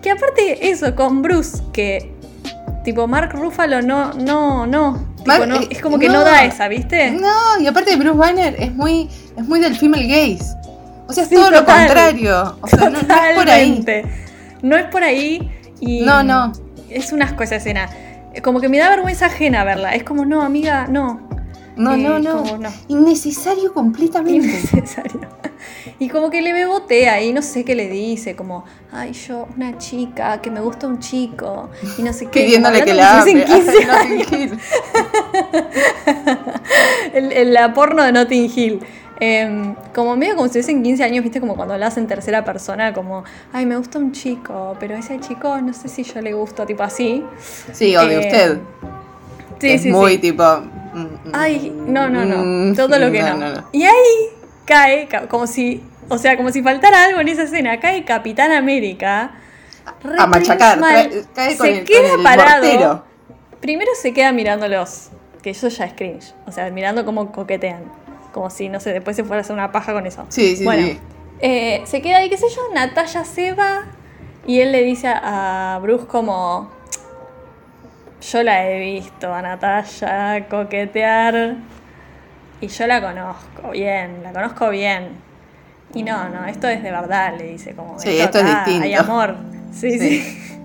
Que 0.00 0.12
aparte 0.12 0.70
eso, 0.70 0.94
con 0.94 1.20
Bruce, 1.20 1.58
que 1.72 2.14
tipo 2.84 3.06
Mark 3.06 3.32
Ruffalo 3.32 3.82
no, 3.82 4.12
no, 4.14 4.66
no, 4.66 5.10
eh, 5.26 5.68
es 5.70 5.80
como 5.80 5.98
que 5.98 6.08
no, 6.08 6.24
da 6.24 6.44
esa, 6.44 6.68
¿viste? 6.68 7.10
No, 7.10 7.60
y 7.60 7.66
aparte 7.66 7.96
Bruce 7.96 8.16
Banner 8.16 8.56
es 8.58 8.74
muy, 8.74 9.08
es 9.36 9.46
muy 9.46 9.60
del 9.60 9.76
female 9.76 10.06
gaze. 10.06 10.56
O 11.06 11.12
sea, 11.12 11.24
es 11.24 11.30
todo 11.30 11.50
lo 11.50 11.64
contrario. 11.64 12.56
O 12.60 12.66
sea, 12.66 12.88
no, 12.88 12.98
es 12.98 13.04
por 13.34 13.50
ahí. 13.50 13.84
No 14.62 14.76
es 14.76 14.84
por 14.86 15.02
ahí 15.02 15.50
y. 15.80 16.02
No, 16.02 16.22
no. 16.22 16.52
Es 16.88 17.12
una 17.12 17.26
asco 17.26 17.42
esa 17.42 17.56
escena. 17.56 17.88
Como 18.42 18.60
que 18.60 18.68
me 18.68 18.78
da 18.78 18.88
vergüenza 18.90 19.26
ajena 19.26 19.64
verla. 19.64 19.94
Es 19.94 20.04
como, 20.04 20.24
no, 20.24 20.42
amiga, 20.42 20.86
no. 20.88 21.20
No, 21.76 21.96
no, 21.96 22.18
no. 22.18 22.44
Innecesario 22.88 23.72
completamente. 23.72 24.46
Innecesario. 24.46 25.28
Y 25.98 26.08
como 26.08 26.30
que 26.30 26.42
le 26.42 26.52
bebotea 26.52 27.22
y 27.22 27.32
no 27.32 27.42
sé 27.42 27.64
qué 27.64 27.74
le 27.74 27.88
dice, 27.88 28.36
como, 28.36 28.64
ay, 28.92 29.12
yo, 29.12 29.48
una 29.56 29.78
chica, 29.78 30.40
que 30.40 30.50
me 30.50 30.60
gusta 30.60 30.86
un 30.86 30.98
chico, 30.98 31.70
y 31.98 32.02
no 32.02 32.12
sé 32.12 32.26
qué. 32.26 32.44
Pidiéndole 32.44 32.84
que 32.84 32.94
la 32.94 33.20
hable. 33.20 33.46
la 37.44 37.74
porno 37.74 38.02
de 38.02 38.12
Notting 38.12 38.50
Hill. 38.54 38.80
Em, 39.22 39.74
como 39.94 40.16
medio 40.16 40.34
como 40.34 40.48
si 40.48 40.58
en 40.70 40.82
15 40.82 41.04
años, 41.04 41.22
viste, 41.22 41.40
como 41.40 41.54
cuando 41.54 41.74
hablas 41.74 41.98
en 41.98 42.06
tercera 42.06 42.42
persona, 42.42 42.94
como, 42.94 43.22
ay, 43.52 43.66
me 43.66 43.76
gusta 43.76 43.98
un 43.98 44.12
chico, 44.12 44.76
pero 44.80 44.96
ese 44.96 45.20
chico 45.20 45.60
no 45.60 45.74
sé 45.74 45.88
si 45.88 46.04
yo 46.04 46.22
le 46.22 46.32
gusto, 46.32 46.64
tipo 46.64 46.82
así. 46.82 47.22
Sí, 47.72 47.94
o 47.96 48.06
de 48.06 48.14
em, 48.14 48.20
usted. 48.20 48.58
Sí, 49.60 49.70
es 49.72 49.82
sí, 49.82 49.92
muy 49.92 50.16
tipo. 50.16 50.42
Mm, 50.42 51.34
ay, 51.34 51.70
no, 51.86 52.08
no, 52.08 52.24
no. 52.24 52.42
Mm, 52.42 52.74
Todo 52.74 52.98
lo 52.98 53.12
que 53.12 53.22
no. 53.22 53.64
Y 53.72 53.82
ahí 53.82 54.30
cae, 54.70 55.08
como 55.28 55.48
si, 55.48 55.82
o 56.08 56.16
sea, 56.16 56.36
como 56.36 56.50
si 56.52 56.62
faltara 56.62 57.04
algo 57.04 57.20
en 57.20 57.26
esa 57.26 57.42
escena, 57.42 57.80
cae 57.80 58.04
Capitán 58.04 58.52
América. 58.52 59.32
A 60.16 60.26
machacar, 60.28 60.78
cae 61.34 61.56
con 61.56 61.66
se 61.66 61.84
queda 61.84 62.16
parado. 62.22 63.04
Primero 63.60 63.90
se 64.00 64.14
queda 64.14 64.30
mirándolos, 64.30 65.10
que 65.42 65.50
eso 65.50 65.68
ya 65.68 65.86
es 65.86 65.94
cringe. 65.94 66.34
O 66.46 66.52
sea, 66.52 66.70
mirando 66.70 67.04
cómo 67.04 67.32
coquetean. 67.32 67.82
Como 68.32 68.48
si, 68.48 68.68
no 68.68 68.78
sé, 68.78 68.92
después 68.92 69.16
se 69.16 69.24
fuera 69.24 69.38
a 69.38 69.40
hacer 69.40 69.54
una 69.54 69.72
paja 69.72 69.92
con 69.92 70.06
eso. 70.06 70.24
Sí, 70.28 70.54
sí, 70.54 70.64
bueno, 70.64 70.86
eh, 71.40 71.82
se 71.84 72.00
queda 72.00 72.18
ahí, 72.18 72.30
qué 72.30 72.36
sé 72.36 72.46
yo, 72.54 72.62
Natalia 72.72 73.24
se 73.24 73.52
va 73.54 73.86
y 74.46 74.60
él 74.60 74.70
le 74.70 74.84
dice 74.84 75.08
a 75.08 75.80
Bruce 75.82 76.06
como 76.06 76.70
yo 78.20 78.42
la 78.42 78.70
he 78.70 78.78
visto 78.78 79.34
a 79.34 79.42
Natalia 79.42 80.46
coquetear 80.48 81.56
y 82.60 82.68
yo 82.68 82.86
la 82.86 83.00
conozco 83.00 83.70
bien, 83.72 84.22
la 84.22 84.32
conozco 84.32 84.70
bien. 84.70 85.08
Y 85.94 86.02
no, 86.02 86.28
no, 86.28 86.46
esto 86.46 86.68
es 86.68 86.82
de 86.82 86.90
verdad, 86.90 87.34
le 87.36 87.44
dice 87.44 87.74
como. 87.74 87.98
Sí, 87.98 88.18
esto, 88.18 88.38
es 88.38 88.46
distinto. 88.46 88.84
Hay 88.84 88.94
amor. 88.94 89.36
Sí, 89.72 89.98
sí. 89.98 90.36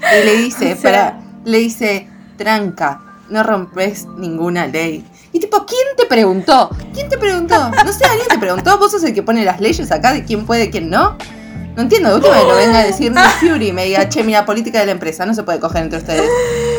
Y 0.00 0.24
le 0.24 0.36
dice, 0.36 0.76
para, 0.82 1.18
le 1.44 1.58
dice, 1.58 2.06
tranca, 2.36 3.00
no 3.30 3.42
rompes 3.42 4.06
ninguna 4.06 4.68
ley. 4.68 5.04
Y 5.32 5.40
tipo, 5.40 5.66
¿quién 5.66 5.80
te 5.96 6.06
preguntó? 6.06 6.70
¿Quién 6.94 7.08
te 7.08 7.18
preguntó? 7.18 7.70
No 7.70 7.92
sé, 7.92 8.04
¿alguien 8.04 8.28
te 8.28 8.38
preguntó? 8.38 8.78
¿Vos 8.78 8.92
sos 8.92 9.02
el 9.02 9.12
que 9.12 9.24
pone 9.24 9.44
las 9.44 9.60
leyes 9.60 9.90
acá 9.90 10.12
de 10.12 10.24
quién 10.24 10.46
puede 10.46 10.70
quién 10.70 10.88
no? 10.88 11.18
No 11.74 11.82
entiendo, 11.82 12.10
de 12.10 12.14
última 12.16 12.36
vez 12.36 12.44
lo 12.44 12.56
venga 12.56 12.78
a 12.78 12.84
decir 12.84 13.10
Nick 13.14 13.40
Fury 13.40 13.68
y 13.68 13.72
me 13.72 13.84
diga, 13.86 14.08
che, 14.08 14.22
mira, 14.22 14.46
política 14.46 14.78
de 14.78 14.86
la 14.86 14.92
empresa, 14.92 15.26
no 15.26 15.34
se 15.34 15.42
puede 15.42 15.58
coger 15.60 15.82
entre 15.82 15.98
ustedes. 15.98 16.30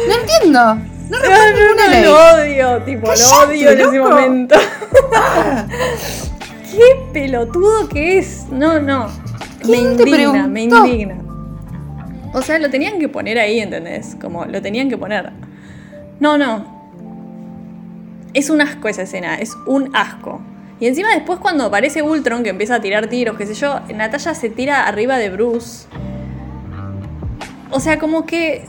No 0.08 0.13
entiendo. 0.16 0.99
No 1.10 1.18
rompes 1.18 1.56
ninguna 1.56 1.86
no, 1.86 1.92
ley. 1.92 2.04
lo 2.04 2.13
odio, 2.36 2.84
tipo, 2.84 3.08
lo 3.08 3.13
odio 3.44 3.72
en 3.72 3.80
ese 3.80 4.00
momento. 4.00 4.56
Qué 6.72 7.01
pelotudo 7.12 7.89
que 7.89 8.20
es. 8.20 8.46
No, 8.51 8.80
no. 8.80 9.08
Me 9.08 9.66
¿Quién 9.66 9.98
te 9.98 10.04
indigna, 10.04 10.48
me 10.48 10.63
indigna. 10.63 11.16
O 12.34 12.42
sea, 12.42 12.60
lo 12.60 12.70
tenían 12.70 13.00
que 13.00 13.10
poner 13.10 13.39
ahí, 13.39 13.60
¿entendés? 13.60 14.16
Como 14.22 14.46
lo 14.46 14.62
tenían 14.62 14.89
que 14.89 14.98
poner. 14.98 15.32
No, 16.20 16.38
no. 16.38 16.80
Es 18.34 18.50
un 18.50 18.62
asco 18.62 18.88
esa 18.88 19.01
escena, 19.01 19.36
es 19.36 19.58
un 19.66 19.96
asco. 19.96 20.39
Y 20.80 20.88
encima 20.88 21.10
después 21.13 21.39
cuando 21.39 21.66
aparece 21.66 22.01
Ultron, 22.01 22.44
que 22.44 22.50
empieza 22.50 22.75
a 22.75 22.82
tirar 22.82 23.08
tiros, 23.08 23.36
qué 23.36 23.46
sé 23.46 23.56
yo, 23.56 23.82
Natalia 23.94 24.36
se 24.36 24.50
tira 24.50 24.88
arriba 24.88 25.18
de 25.18 25.30
Bruce. 25.30 25.88
O 27.72 27.80
sea, 27.80 28.00
como 28.00 28.25
que... 28.25 28.66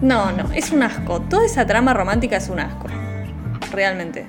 No, 0.00 0.32
no, 0.32 0.50
es 0.54 0.70
un 0.72 0.82
asco. 0.82 1.20
Toda 1.20 1.44
esa 1.44 1.66
trama 1.66 1.92
romántica 1.94 2.36
es 2.36 2.48
un 2.48 2.60
asco. 2.60 2.86
Realmente. 3.72 4.26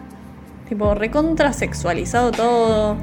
Tipo, 0.68 0.94
recontra 0.96 1.54
sexualizado 1.54 2.32
todo. 2.32 2.98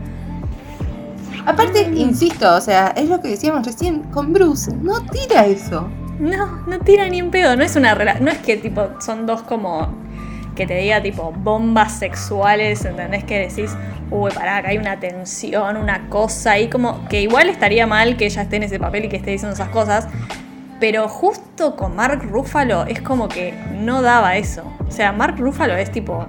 Aparte, 1.46 1.82
insisto, 1.94 2.54
o 2.56 2.60
sea, 2.60 2.88
es 2.96 3.08
lo 3.08 3.20
que 3.20 3.28
decíamos 3.28 3.64
recién 3.66 4.02
con 4.04 4.32
Bruce. 4.32 4.70
No 4.82 5.00
tira 5.06 5.46
eso. 5.46 5.88
No, 6.18 6.62
no 6.66 6.78
tira 6.80 7.08
ni 7.08 7.22
un 7.22 7.30
pedo. 7.30 7.56
No 7.56 7.62
es 7.64 7.76
una 7.76 7.94
rela- 7.94 8.18
No 8.20 8.30
es 8.30 8.38
que 8.38 8.56
tipo 8.56 8.88
son 9.00 9.24
dos 9.26 9.42
como 9.42 9.88
que 10.54 10.66
te 10.66 10.74
diga 10.74 11.00
tipo 11.00 11.32
bombas 11.32 11.92
sexuales, 11.92 12.84
¿entendés? 12.84 13.22
Que 13.24 13.38
decís, 13.48 13.70
uy, 14.10 14.30
pará, 14.32 14.56
acá 14.56 14.70
hay 14.70 14.78
una 14.78 14.98
tensión, 14.98 15.76
una 15.76 16.08
cosa 16.08 16.52
ahí, 16.52 16.68
como 16.68 17.06
que 17.08 17.22
igual 17.22 17.48
estaría 17.48 17.86
mal 17.86 18.16
que 18.16 18.26
ella 18.26 18.42
esté 18.42 18.56
en 18.56 18.64
ese 18.64 18.78
papel 18.80 19.04
y 19.04 19.08
que 19.08 19.16
esté 19.16 19.30
diciendo 19.30 19.54
esas 19.54 19.68
cosas. 19.68 20.08
Pero 20.80 21.08
justo 21.08 21.74
con 21.76 21.96
Mark 21.96 22.22
Ruffalo 22.30 22.84
es 22.86 23.00
como 23.00 23.28
que 23.28 23.52
no 23.74 24.00
daba 24.02 24.36
eso. 24.36 24.62
O 24.86 24.92
sea, 24.92 25.12
Mark 25.12 25.36
Ruffalo 25.38 25.74
es 25.76 25.90
tipo 25.90 26.24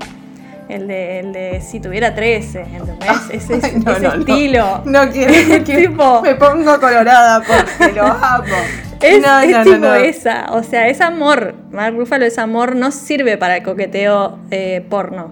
el 0.67 0.87
de, 0.87 1.19
el 1.19 1.33
de 1.33 1.61
si 1.61 1.79
tuviera 1.79 2.13
13, 2.15 2.61
¿entendés? 2.61 3.09
Ese, 3.31 3.55
ese- 3.57 3.67
Ay, 3.67 3.81
no, 3.85 3.91
ese 3.91 4.01
no, 4.01 4.13
no. 4.15 4.19
estilo. 4.19 4.81
No 4.85 5.09
quiero, 5.11 5.33
no 5.59 5.63
quiero. 5.63 5.81
Tipo- 5.91 6.21
Me 6.23 6.35
pongo 6.35 6.79
colorada 6.79 7.41
porque 7.41 7.93
lo 7.93 8.03
amo. 8.05 8.55
Es, 9.01 9.21
no, 9.25 9.63
tipo 9.63 9.93
esa, 9.93 10.47
o 10.51 10.61
sea, 10.63 10.87
es 10.89 10.99
amor. 10.99 11.53
Mark 11.71 11.95
Ruffalo 11.95 12.25
es 12.25 12.37
amor, 12.37 12.75
no 12.75 12.91
sirve 12.91 13.37
para 13.37 13.57
el 13.57 13.63
coqueteo 13.63 14.39
eh, 14.51 14.85
porno. 14.89 15.31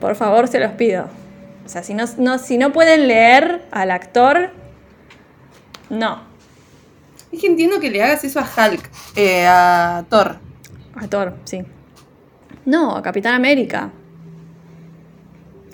Por 0.00 0.14
favor, 0.14 0.48
se 0.48 0.60
los 0.60 0.72
pido. 0.72 1.06
O 1.66 1.68
sea, 1.68 1.82
si 1.82 1.94
no, 1.94 2.04
no- 2.18 2.38
si 2.38 2.58
no 2.58 2.72
pueden 2.72 3.06
leer 3.08 3.62
al 3.70 3.90
actor, 3.90 4.50
no. 5.90 6.32
Es 7.34 7.40
que 7.40 7.46
entiendo 7.48 7.80
que 7.80 7.90
le 7.90 8.02
hagas 8.02 8.22
eso 8.24 8.38
a 8.40 8.42
Hulk, 8.44 8.90
eh, 9.16 9.46
a 9.46 10.04
Thor. 10.08 10.36
A 10.96 11.06
Thor, 11.08 11.34
sí. 11.44 11.62
No, 12.64 12.96
a 12.96 13.02
Capitán 13.02 13.34
América. 13.34 13.90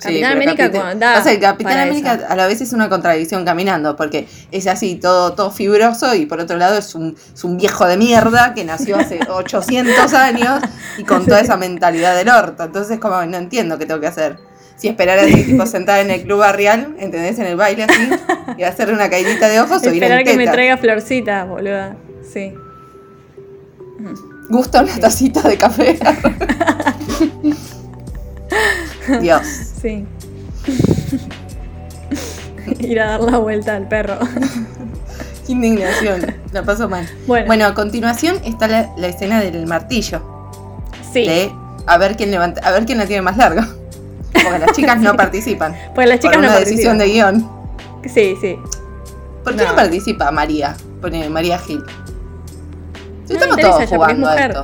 Capitán 0.01 0.33
América 0.33 0.57
Capitán- 0.65 0.91
con- 0.93 0.99
da 0.99 1.19
O 1.19 1.23
sea, 1.23 1.33
el 1.33 1.41
Capitán 1.41 1.79
América 1.79 2.19
a 2.27 2.35
la 2.35 2.47
vez 2.47 2.63
es 2.63 2.73
una 2.73 2.89
contradicción 2.89 3.45
caminando, 3.45 3.97
porque 3.97 4.27
es 4.51 4.67
así, 4.67 4.95
todo, 4.95 5.35
todo 5.35 5.51
fibroso, 5.51 6.15
y 6.15 6.25
por 6.25 6.41
otro 6.41 6.57
lado 6.57 6.79
es 6.79 6.95
un, 6.95 7.15
es 7.35 7.45
un 7.45 7.59
viejo 7.59 7.87
de 7.87 7.99
mierda 7.99 8.55
que 8.55 8.65
nació 8.65 8.97
hace 8.97 9.21
800 9.29 10.15
años 10.15 10.63
y 10.97 11.05
con 11.05 11.27
toda 11.27 11.41
esa 11.41 11.59
mentalidad 11.59 12.17
del 12.17 12.31
orto. 12.31 12.65
Entonces, 12.65 12.99
como 12.99 13.23
no 13.27 13.37
entiendo 13.37 13.77
qué 13.77 13.85
tengo 13.85 14.01
que 14.01 14.07
hacer. 14.07 14.39
Si 14.81 14.89
esperar 14.89 15.19
así, 15.19 15.45
tipo 15.45 15.67
sentada 15.67 16.01
en 16.01 16.11
el 16.11 16.23
club 16.23 16.39
barrial, 16.39 16.95
¿entendés? 16.99 17.39
En 17.39 17.45
el 17.45 17.57
baile 17.57 17.85
así, 17.85 18.09
y 18.57 18.63
hacerle 18.63 18.95
una 18.95 19.11
caidita 19.11 19.49
de 19.49 19.61
ojos 19.61 19.83
o 19.83 19.87
ir 19.89 19.95
Esperar 19.95 20.21
en 20.21 20.25
que 20.25 20.33
me 20.33 20.45
tetas. 20.45 20.55
traiga 20.55 20.77
florcitas, 20.79 21.47
boluda. 21.47 21.97
Sí. 22.33 22.55
Gusta 24.49 24.83
una 24.83 24.97
tacita 24.99 25.43
de 25.43 25.59
café. 25.59 25.99
Dios. 29.21 29.43
Sí. 29.83 30.07
Ir 32.79 33.01
a 33.01 33.11
dar 33.11 33.21
la 33.21 33.39
vuelta 33.39 33.77
al 33.77 33.87
perro. 33.87 34.19
Qué 35.47 35.53
indignación. 35.53 36.35
La 36.53 36.63
paso 36.63 36.89
mal. 36.89 37.07
Bueno. 37.27 37.47
Bueno, 37.47 37.67
a 37.67 37.75
continuación 37.75 38.41
está 38.45 38.67
la, 38.67 38.91
la 38.97 39.09
escena 39.09 39.41
del 39.41 39.67
martillo. 39.67 40.23
Sí. 41.13 41.27
De 41.27 41.53
a 41.87 41.99
ver 41.99 42.17
quién 42.17 42.31
levanta, 42.31 42.67
a 42.67 42.71
ver 42.73 42.87
quién 42.87 42.99
la 42.99 43.07
tiene 43.07 43.23
más 43.23 43.37
larga. 43.37 43.69
Porque 44.33 44.59
las 44.59 44.73
chicas 44.73 44.99
no 45.01 45.15
participan. 45.17 45.75
Pues 45.95 46.09
las 46.09 46.19
chicas 46.21 46.37
por 46.37 46.45
no 46.45 46.51
una 46.51 46.59
decisión 46.59 46.99
de 46.99 47.07
guion. 47.09 47.51
Sí, 48.07 48.37
sí. 48.41 48.57
¿Por 49.45 49.57
qué 49.57 49.65
no, 49.65 49.71
No. 49.71 49.77
participa 49.77 50.31
María? 50.31 50.77
Pone 51.01 51.29
María 51.31 51.59
Gil. 51.59 51.83
le 53.29 53.35
Estamos 53.35 53.57
interesa 53.59 53.69
todos 53.71 53.83
ella, 53.83 53.97
porque 53.97 54.13
es 54.13 54.19
jugando 54.19 54.29
a 54.29 54.37
esto. 54.47 54.63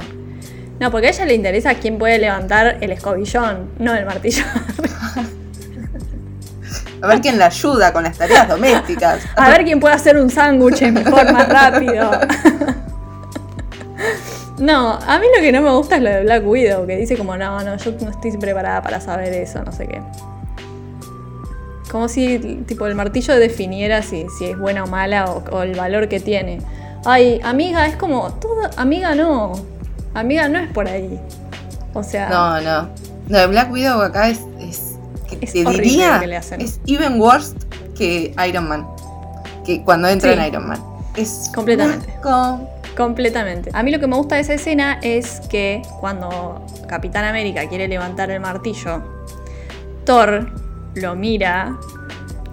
No, 0.81 0.91
porque 0.91 1.07
a 1.07 1.11
ella 1.11 1.25
le 1.25 1.35
interesa 1.35 1.75
quién 1.75 1.99
puede 1.99 2.19
levantar 2.19 2.79
el 2.81 2.93
escobillón, 2.93 3.71
no 3.79 3.95
el 3.95 4.05
martillo. 4.05 4.45
A 7.03 7.09
ver 7.09 7.21
quién 7.21 7.39
la 7.39 7.47
ayuda 7.47 7.93
con 7.93 8.05
las 8.05 8.17
tareas 8.17 8.49
domésticas. 8.49 9.21
A 9.37 9.51
ver 9.51 9.65
quién 9.65 9.79
puede 9.81 9.95
hacer 9.95 10.17
un 10.17 10.31
sándwich 10.31 10.81
mejor, 10.91 11.31
más 11.33 11.49
rápido. 11.49 12.11
No, 14.59 14.93
a 14.95 15.19
mí 15.19 15.27
lo 15.37 15.43
que 15.43 15.53
no 15.53 15.61
me 15.63 15.71
gusta 15.71 15.97
es 15.97 16.03
lo 16.03 16.11
de 16.11 16.23
Black 16.23 16.47
Widow, 16.47 16.87
que 16.87 16.97
dice 16.97 17.17
como, 17.17 17.37
no, 17.37 17.63
no, 17.63 17.77
yo 17.77 17.93
no 18.01 18.11
estoy 18.11 18.37
preparada 18.39 18.83
para 18.83 19.01
saber 19.01 19.33
eso, 19.35 19.63
no 19.63 19.71
sé 19.73 19.87
qué. 19.87 20.01
Como 21.91 22.09
si, 22.09 22.39
tipo, 22.67 22.87
el 22.87 22.95
martillo 22.95 23.37
definiera 23.37 24.03
si, 24.03 24.27
si 24.39 24.47
es 24.47 24.59
buena 24.59 24.85
o 24.85 24.87
mala 24.87 25.27
o, 25.31 25.43
o 25.55 25.63
el 25.63 25.75
valor 25.77 26.09
que 26.09 26.21
tiene. 26.21 26.61
Ay, 27.05 27.41
amiga, 27.45 27.87
es 27.87 27.97
como, 27.97 28.33
todo, 28.35 28.69
amiga 28.77 29.15
no, 29.15 29.53
amiga 30.15 30.49
no 30.49 30.59
es 30.59 30.69
por 30.73 30.89
ahí. 30.89 31.21
O 31.95 32.03
sea, 32.03 32.29
No, 32.29 32.61
no. 32.61 32.89
Lo 33.29 33.39
de 33.39 33.47
Black 33.47 33.71
Widow 33.73 34.01
acá 34.03 34.29
es. 34.29 34.41
es 34.61 34.97
que 35.29 35.39
Es 35.45 35.53
te 35.53 35.65
diría. 35.65 36.15
lo 36.15 36.21
que 36.21 36.27
le 36.29 36.37
hacen. 36.37 36.61
Es 36.61 36.81
even 36.87 37.21
worse 37.21 37.55
que 37.97 38.35
Iron 38.49 38.69
Man. 38.69 38.87
Que 39.65 39.83
cuando 39.83 40.09
entra 40.09 40.33
Sí. 40.33 40.39
en 40.39 40.47
Iron 40.47 40.69
Man. 40.69 40.79
Es. 41.17 41.51
Completamente. 41.55 42.13
Completamente. 42.97 43.71
A 43.75 43.83
mí 43.83 43.91
lo 43.91 44.01
que 44.01 44.07
me 44.07 44.17
gusta 44.17 44.37
de 44.37 44.41
esa 44.41 44.55
escena 44.55 44.99
es 45.03 45.41
que 45.51 45.83
cuando 46.01 46.65
Capitán 46.89 47.25
América 47.25 47.69
quiere 47.69 47.89
levantar 47.89 48.31
el 48.31 48.41
martillo, 48.41 49.03
Thor 50.05 50.51
lo 50.95 51.15
mira, 51.15 51.77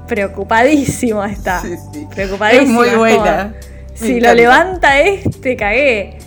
preocupadísimo 0.08 1.24
está. 1.24 1.62
Sí, 1.62 1.76
sí. 1.94 2.08
Preocupadísimo. 2.14 2.84
Es 2.84 2.92
muy 2.92 2.98
buena. 2.98 3.54
Me 4.02 4.08
Si 4.08 4.20
lo 4.20 4.34
levanta 4.34 5.00
este, 5.00 5.56
cagué. 5.56 6.18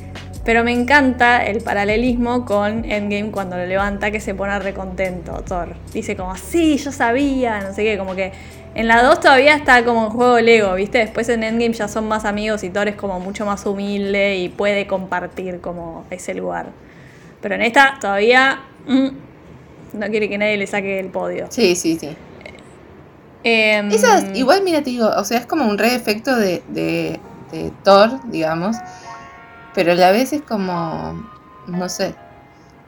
Pero 0.45 0.63
me 0.63 0.73
encanta 0.73 1.45
el 1.45 1.61
paralelismo 1.61 2.45
con 2.45 2.85
Endgame 2.85 3.33
cuando 3.33 3.57
lo 3.57 3.67
levanta, 3.67 4.13
que 4.13 4.21
se 4.21 4.33
pone 4.33 4.57
recontento 4.61 5.43
Thor. 5.43 5.75
Dice 5.93 6.15
como, 6.15 6.37
sí, 6.37 6.79
yo 6.79 6.93
sabía, 6.93 7.61
no 7.61 7.75
sé 7.75 7.83
qué, 7.83 7.99
como 7.99 8.15
que 8.15 8.33
en 8.77 8.87
la 8.89 9.03
2 9.03 9.21
todavía 9.21 9.55
está 9.57 9.85
como 9.85 10.05
en 10.07 10.11
juego 10.11 10.39
Lego, 10.39 10.75
¿viste? 10.75 10.99
Después 10.99 11.29
en 11.31 11.43
Endgame 11.43 11.73
ya 11.75 11.89
son 11.89 12.07
más 12.07 12.25
amigos 12.25 12.63
y 12.63 12.71
Thor 12.71 12.89
es 12.89 12.97
como 12.97 13.19
mucho 13.21 13.45
más 13.47 13.65
humilde 13.67 14.37
y 14.37 14.49
puede 14.51 14.87
compartir 14.87 15.61
como 15.61 16.05
ese 16.11 16.35
lugar. 16.35 16.67
Pero 17.41 17.55
en 17.55 17.63
esta 17.63 17.99
todavía 18.01 18.61
mm, 18.87 19.09
no 19.95 20.07
quiere 20.09 20.29
que 20.29 20.39
nadie 20.39 20.57
le 20.57 20.67
saque 20.67 21.01
el 21.01 21.09
podio. 21.09 21.47
Sí, 21.51 21.75
sí, 21.75 21.99
sí. 21.99 22.17
Em, 23.45 23.91
Esa 23.93 24.19
es- 24.19 24.37
igual, 24.39 24.63
mira, 24.65 24.79
te 24.83 24.91
digo, 24.91 25.09
o 25.09 25.25
sea, 25.25 25.39
es 25.39 25.47
como 25.47 25.67
un 25.69 25.79
re 25.79 25.95
efecto 25.95 26.35
de, 26.37 26.63
de, 26.69 27.21
de 27.53 27.73
Thor, 27.85 28.11
digamos. 28.31 28.77
Pero 29.75 29.93
a 29.93 29.95
la 29.95 30.11
vez 30.11 30.33
es 30.33 30.43
como. 30.43 31.23
No 31.67 31.89
sé. 31.89 32.15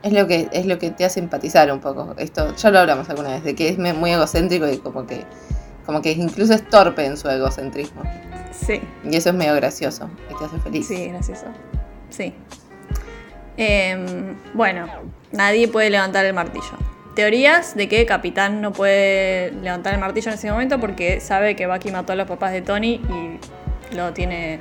Es 0.03 0.13
lo 0.13 0.27
que, 0.27 0.49
es 0.53 0.67
lo 0.67 0.79
que 0.79 0.91
te 0.91 1.05
hace 1.05 1.21
empatizar 1.21 1.71
un 1.73 1.81
poco. 1.81 2.15
Esto, 2.19 2.55
ya 2.57 2.71
lo 2.71 2.79
hablamos 2.79 3.09
alguna 3.11 3.31
vez, 3.31 3.45
de 3.45 3.55
que 3.55 3.69
es 3.69 3.79
me- 3.79 3.93
muy 3.93 4.13
egocéntrico 4.13 4.69
y 4.69 4.79
como 4.79 5.07
que. 5.07 5.25
Como 5.89 6.03
que 6.03 6.13
incluso 6.13 6.53
es 6.53 6.69
torpe 6.69 7.07
en 7.07 7.17
su 7.17 7.31
egocentrismo. 7.31 8.03
Sí. 8.53 8.79
Y 9.05 9.17
eso 9.17 9.31
es 9.31 9.35
medio 9.35 9.55
gracioso. 9.55 10.11
Y 10.31 10.39
te 10.39 10.45
hace 10.45 10.59
feliz. 10.59 10.87
Sí, 10.87 11.09
gracioso. 11.09 11.47
Sí. 12.11 12.35
Em, 13.57 14.37
bueno, 14.53 14.87
nadie 15.33 15.67
puede 15.67 15.89
levantar 15.89 16.27
el 16.27 16.35
martillo. 16.35 16.77
Teorías 17.15 17.75
de 17.75 17.89
que 17.89 18.05
Capitán 18.05 18.61
no 18.61 18.75
puede 18.75 19.51
levantar 19.63 19.95
el 19.95 20.01
martillo 20.01 20.31
en 20.31 20.35
ese 20.35 20.51
momento 20.51 20.79
porque 20.79 21.21
sabe 21.21 21.57
que 21.57 21.67
Bucky 21.67 21.91
mató 21.91 22.13
a 22.13 22.17
los 22.17 22.29
papás 22.29 22.53
de 22.53 22.61
Tony 22.61 23.01
y 23.91 23.97
lo 23.97 24.13
tiene. 24.13 24.61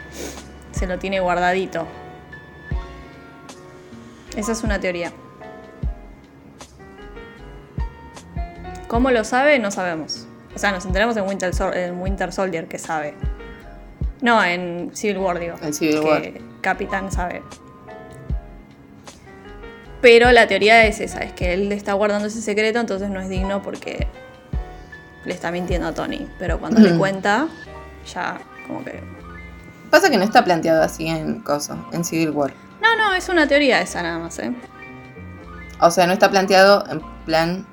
se 0.72 0.88
lo 0.88 0.98
tiene 0.98 1.20
guardadito. 1.20 1.86
Esa 4.38 4.54
es 4.54 4.64
una 4.64 4.80
teoría. 4.80 5.12
¿Cómo 8.88 9.12
lo 9.12 9.26
sabe? 9.26 9.60
No 9.60 9.72
sabemos. 9.72 10.27
O 10.58 10.60
sea, 10.60 10.72
nos 10.72 10.84
enteramos 10.86 11.16
en 11.18 11.28
Winter, 11.28 11.54
Sol- 11.54 11.76
en 11.76 12.02
Winter 12.02 12.34
Soldier 12.34 12.68
que 12.68 12.80
sabe. 12.80 13.14
No, 14.22 14.44
en 14.44 14.90
Civil 14.96 15.20
War, 15.20 15.38
digo. 15.38 15.54
En 15.62 15.72
Civil 15.72 16.00
que 16.00 16.08
War. 16.08 16.22
Capitán 16.62 17.12
sabe. 17.12 17.44
Pero 20.02 20.32
la 20.32 20.48
teoría 20.48 20.84
es 20.88 21.00
esa, 21.00 21.20
es 21.20 21.34
que 21.34 21.54
él 21.54 21.72
está 21.72 21.94
guardando 21.94 22.28
ese 22.28 22.42
secreto, 22.42 22.80
entonces 22.80 23.12
no 23.12 23.20
es 23.20 23.30
digno 23.30 23.62
porque 23.62 24.08
le 25.26 25.34
está 25.36 25.52
mintiendo 25.52 25.90
a 25.90 25.94
Tony. 25.94 26.28
Pero 26.40 26.60
cuando 26.60 26.80
le 26.82 26.98
cuenta, 26.98 27.48
ya 28.12 28.40
como 28.66 28.84
que... 28.84 29.00
Pasa 29.92 30.10
que 30.10 30.18
no 30.18 30.24
está 30.24 30.44
planteado 30.44 30.82
así 30.82 31.08
en 31.08 31.42
Coso, 31.42 31.78
en 31.94 32.04
Civil 32.04 32.32
War. 32.32 32.52
No, 32.82 32.98
no, 32.98 33.14
es 33.14 33.30
una 33.30 33.48
teoría 33.48 33.80
esa 33.80 34.02
nada 34.02 34.18
más, 34.18 34.40
¿eh? 34.40 34.52
O 35.80 35.92
sea, 35.92 36.08
no 36.08 36.14
está 36.14 36.32
planteado 36.32 36.84
en 36.90 37.02
plan 37.26 37.68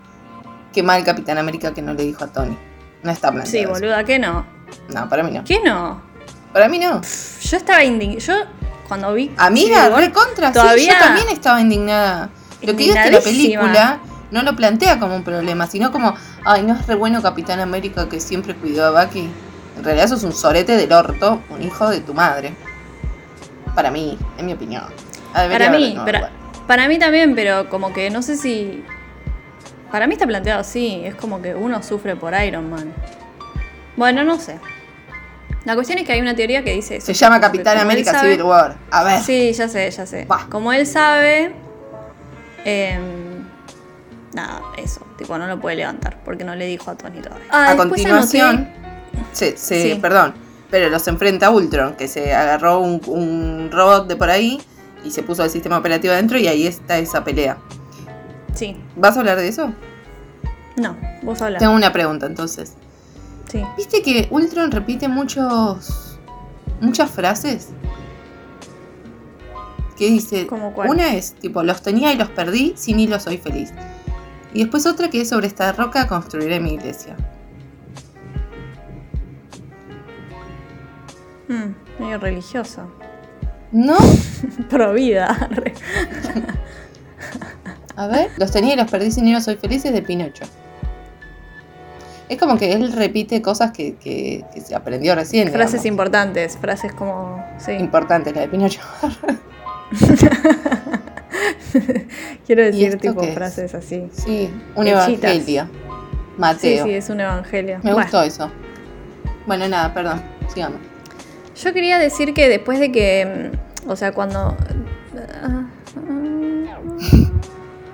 qué 0.74 0.82
mal 0.82 1.02
Capitán 1.02 1.38
América 1.38 1.72
que 1.72 1.80
no 1.80 1.94
le 1.94 2.04
dijo 2.04 2.24
a 2.24 2.26
Tony. 2.26 2.58
No 3.04 3.10
está 3.10 3.30
planteado. 3.30 3.50
Sí, 3.50 3.58
eso. 3.58 3.70
boluda, 3.70 4.02
¿qué 4.04 4.18
no? 4.18 4.44
No, 4.88 5.08
para 5.08 5.22
mí 5.22 5.30
no. 5.30 5.44
¿Qué 5.44 5.60
no? 5.64 6.02
Para 6.52 6.68
mí 6.68 6.78
no. 6.78 7.00
Yo 7.02 7.56
estaba 7.56 7.84
indignada. 7.84 8.18
Yo, 8.20 8.34
cuando 8.88 9.12
vi. 9.12 9.30
Amiga, 9.36 9.90
re 9.90 10.10
contra, 10.10 10.48
sí, 10.48 10.54
todavía- 10.54 10.92
yo 10.94 10.98
también 10.98 11.28
estaba 11.28 11.60
indignada. 11.60 12.30
Lo 12.62 12.72
que 12.72 12.72
digo 12.72 12.94
es 12.96 13.04
que 13.04 13.10
la 13.10 13.20
película 13.20 13.98
no 14.30 14.42
lo 14.42 14.56
plantea 14.56 14.98
como 14.98 15.16
un 15.16 15.22
problema, 15.22 15.66
sino 15.66 15.92
como, 15.92 16.14
ay, 16.44 16.62
no 16.62 16.74
es 16.74 16.86
re 16.86 16.94
bueno 16.94 17.20
Capitán 17.22 17.60
América 17.60 18.08
que 18.08 18.20
siempre 18.20 18.54
cuidó 18.56 18.86
a 18.86 19.04
Bucky. 19.04 19.28
En 19.76 19.84
realidad 19.84 20.08
sos 20.08 20.22
un 20.22 20.32
sorete 20.32 20.76
del 20.76 20.92
orto, 20.92 21.42
un 21.50 21.62
hijo 21.62 21.90
de 21.90 22.00
tu 22.00 22.14
madre. 22.14 22.54
Para 23.74 23.90
mí, 23.90 24.18
en 24.38 24.46
mi 24.46 24.54
opinión. 24.54 24.84
Debería 25.34 25.66
Para 25.66 25.78
mí, 25.78 25.98
para 26.66 26.88
mí 26.88 26.98
también, 26.98 27.34
pero 27.34 27.68
como 27.68 27.92
que 27.92 28.08
no 28.08 28.22
sé 28.22 28.36
si. 28.36 28.82
Para 29.94 30.08
mí 30.08 30.14
está 30.14 30.26
planteado 30.26 30.60
así. 30.60 31.02
Es 31.04 31.14
como 31.14 31.40
que 31.40 31.54
uno 31.54 31.80
sufre 31.84 32.16
por 32.16 32.34
Iron 32.34 32.68
Man. 32.68 32.92
Bueno, 33.96 34.24
no 34.24 34.40
sé. 34.40 34.58
La 35.64 35.76
cuestión 35.76 35.98
es 36.00 36.04
que 36.04 36.14
hay 36.14 36.20
una 36.20 36.34
teoría 36.34 36.64
que 36.64 36.72
dice 36.72 36.96
eso. 36.96 37.06
Se 37.06 37.14
llama 37.14 37.40
Capitán 37.40 37.78
América 37.78 38.10
sabe- 38.10 38.32
Civil 38.32 38.42
War. 38.42 38.74
A 38.90 39.04
ver. 39.04 39.20
Sí, 39.22 39.52
ya 39.52 39.68
sé, 39.68 39.88
ya 39.88 40.04
sé. 40.04 40.24
Bah. 40.24 40.48
Como 40.50 40.72
él 40.72 40.84
sabe. 40.84 41.54
em, 42.64 43.44
nada, 44.32 44.62
eso. 44.78 45.06
Tipo, 45.16 45.38
no 45.38 45.46
lo 45.46 45.60
puede 45.60 45.76
levantar 45.76 46.18
porque 46.24 46.42
no 46.42 46.56
le 46.56 46.66
dijo 46.66 46.90
a 46.90 46.96
Tony 46.96 47.20
todavía. 47.20 47.46
Ah, 47.50 47.70
a 47.70 47.76
continuación, 47.76 48.66
anoté- 48.66 49.30
se, 49.32 49.56
se- 49.56 49.82
Sí. 49.94 49.98
perdón, 50.02 50.34
pero 50.72 50.90
los 50.90 51.06
enfrenta 51.06 51.46
a 51.46 51.50
Ultron, 51.50 51.94
que 51.94 52.08
se 52.08 52.34
agarró 52.34 52.80
un, 52.80 53.00
un 53.06 53.70
robot 53.70 54.08
de 54.08 54.16
por 54.16 54.28
ahí 54.28 54.60
y 55.04 55.12
se 55.12 55.22
puso 55.22 55.44
el 55.44 55.50
sistema 55.50 55.78
operativo 55.78 56.12
adentro 56.14 56.36
y 56.36 56.48
ahí 56.48 56.66
está 56.66 56.98
esa 56.98 57.22
pelea. 57.22 57.58
Sí. 58.54 58.76
¿Vas 58.96 59.16
a 59.16 59.20
hablar 59.20 59.38
de 59.38 59.48
eso? 59.48 59.72
No, 60.76 60.96
vos 61.22 61.40
hablas. 61.42 61.60
Tengo 61.60 61.74
una 61.74 61.92
pregunta 61.92 62.26
entonces. 62.26 62.74
Sí. 63.50 63.62
¿Viste 63.76 64.02
que 64.02 64.28
Ultron 64.30 64.70
repite 64.70 65.08
muchos 65.08 66.18
muchas 66.80 67.10
frases? 67.10 67.68
Que 69.96 70.08
dice, 70.08 70.46
¿Cómo 70.46 70.72
cuál? 70.72 70.90
una 70.90 71.14
es 71.14 71.34
tipo, 71.34 71.62
los 71.62 71.82
tenía 71.82 72.12
y 72.12 72.16
los 72.16 72.28
perdí, 72.30 72.74
sin 72.76 72.98
hilo 72.98 73.20
soy 73.20 73.38
feliz. 73.38 73.72
Y 74.52 74.60
después 74.60 74.86
otra 74.86 75.08
que 75.08 75.20
es 75.20 75.28
sobre 75.28 75.46
esta 75.46 75.72
roca 75.72 76.06
construiré 76.06 76.60
mi 76.60 76.74
iglesia. 76.74 77.16
Mm, 81.48 82.02
medio 82.02 82.18
religioso. 82.18 82.90
¿No? 83.72 83.96
Pro 84.70 84.92
vida. 84.92 85.48
A 87.96 88.06
ver, 88.08 88.30
los 88.38 88.50
tenía 88.50 88.74
y 88.74 88.76
los 88.76 88.90
perdí 88.90 89.10
sin 89.10 89.26
hilo 89.28 89.40
soy 89.40 89.56
feliz 89.56 89.84
es 89.84 89.92
de 89.92 90.02
Pinocho. 90.02 90.44
Es 92.28 92.38
como 92.38 92.56
que 92.56 92.72
él 92.72 92.92
repite 92.92 93.40
cosas 93.42 93.70
que, 93.72 93.96
que- 93.96 94.44
que 94.52 94.60
se 94.60 94.74
aprendió 94.74 95.14
recién. 95.14 95.48
frases 95.52 95.82
digamos. 95.82 95.86
importantes, 95.92 96.56
frases 96.58 96.92
como. 96.92 97.44
Sí. 97.58 97.72
importantes, 97.72 98.34
la 98.34 98.40
de 98.42 98.48
Pinocho. 98.48 98.80
Quiero 102.46 102.62
¿Y 102.62 102.66
decir 102.66 102.98
tipo 102.98 103.22
frases 103.24 103.74
así. 103.74 104.08
Sí, 104.12 104.50
un 104.74 104.86
evangelio. 104.86 105.64
Sí, 105.66 105.70
Mateo. 106.38 106.84
sí, 106.86 106.90
es 106.94 107.10
un 107.10 107.20
evangelio. 107.20 107.76
Me 107.82 107.92
Bueno, 107.92 107.96
gustó 108.02 108.22
eso. 108.22 108.50
Bueno, 109.46 109.68
nada, 109.68 109.92
perdón. 109.92 110.22
Sigamos. 110.52 110.78
Yo 111.62 111.72
quería 111.72 111.98
decir 111.98 112.32
que 112.34 112.48
después 112.48 112.80
de 112.80 112.90
que. 112.90 113.50
mm, 113.84 113.90
O 113.90 113.96
sea, 113.96 114.12
cuando. 114.12 114.56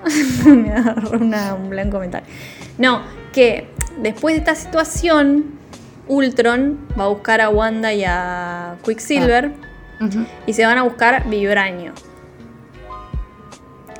Me 0.45 0.71
agarró 0.73 1.17
una- 1.17 1.53
un 1.55 1.69
blanco 1.69 1.99
mental. 1.99 2.23
No, 2.77 3.01
que 3.33 3.67
después 3.97 4.35
de 4.35 4.39
esta 4.39 4.55
situación, 4.55 5.59
Ultron 6.07 6.79
va 6.99 7.05
a 7.05 7.07
buscar 7.07 7.41
a 7.41 7.49
Wanda 7.49 7.93
y 7.93 8.03
a 8.05 8.75
Quicksilver. 8.85 9.51
Ujú. 10.01 10.25
y 10.47 10.53
se 10.53 10.65
van 10.65 10.79
a 10.79 10.81
buscar 10.83 11.29
Vibranio. 11.29 11.93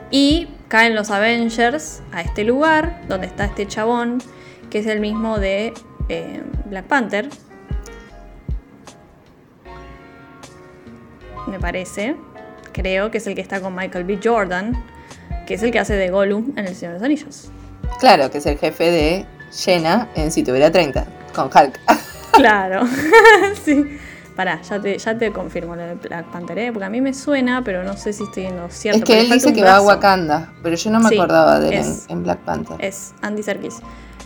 Y 0.10 0.48
caen 0.68 0.96
los 0.96 1.12
Avengers 1.12 2.02
a 2.12 2.22
este 2.22 2.44
lugar 2.44 3.04
donde 3.08 3.28
está 3.28 3.46
este 3.46 3.68
chabón, 3.68 4.18
que 4.72 4.80
es 4.80 4.88
el 4.88 5.00
mismo 5.00 5.38
de 5.38 5.74
eh, 6.10 6.42
Black 6.66 6.86
Panther. 6.86 7.30
Me 11.48 11.60
parece. 11.60 12.16
Creo 12.72 13.12
que 13.12 13.18
es 13.18 13.28
el 13.28 13.36
que 13.36 13.42
está 13.42 13.62
con 13.62 13.76
Michael 13.76 14.06
B. 14.06 14.20
Jordan, 14.24 14.82
que 15.52 15.56
es 15.56 15.64
el 15.64 15.72
que 15.72 15.80
hace 15.80 15.96
de 15.96 16.10
Gollum 16.10 16.54
en 16.56 16.66
El 16.66 16.74
Señor 16.74 16.94
de 16.94 17.00
los 17.00 17.06
Anillos. 17.06 17.50
Claro, 18.00 18.32
que 18.32 18.38
es 18.38 18.46
el 18.46 18.58
jefe 18.58 18.90
de 18.90 19.26
Jenna 19.52 20.08
en 20.16 20.32
Si 20.32 20.44
tuviera 20.44 20.72
30, 20.72 21.06
con 21.36 21.48
Hulk. 21.48 21.78
Claro, 22.32 22.88
sí. 23.66 24.00
Pará, 24.38 24.62
ya 24.62 24.80
te, 24.80 24.98
ya 24.98 25.18
te 25.18 25.34
confirmo 25.34 25.76
lo 25.76 25.82
de 25.82 25.96
Black 25.96 26.32
Panther, 26.32 26.58
¿eh? 26.58 26.72
porque 26.72 26.86
a 26.86 26.90
mí 26.90 27.02
me 27.02 27.14
suena, 27.14 27.62
pero 27.66 27.84
no 27.84 27.98
sé 27.98 28.14
si 28.14 28.24
estoy 28.24 28.46
en 28.46 28.56
lo 28.56 28.70
cierto. 28.70 29.00
es 29.00 29.04
que 29.04 29.20
él 29.20 29.30
dice 29.30 29.52
que 29.52 29.62
va 29.62 29.76
a. 29.76 29.82
Wakanda, 29.82 30.54
pero 30.64 30.78
yo 30.78 30.90
no 30.90 31.02
me 31.02 31.10
Sí, 31.10 31.16
acordaba 31.16 31.60
de 31.60 31.68
él 31.68 31.74
en, 31.74 31.96
en 32.08 32.24
Black 32.24 32.40
Panther. 32.40 32.78
Es 32.80 33.14
Andy 33.22 33.44
Serkis. 33.44 33.80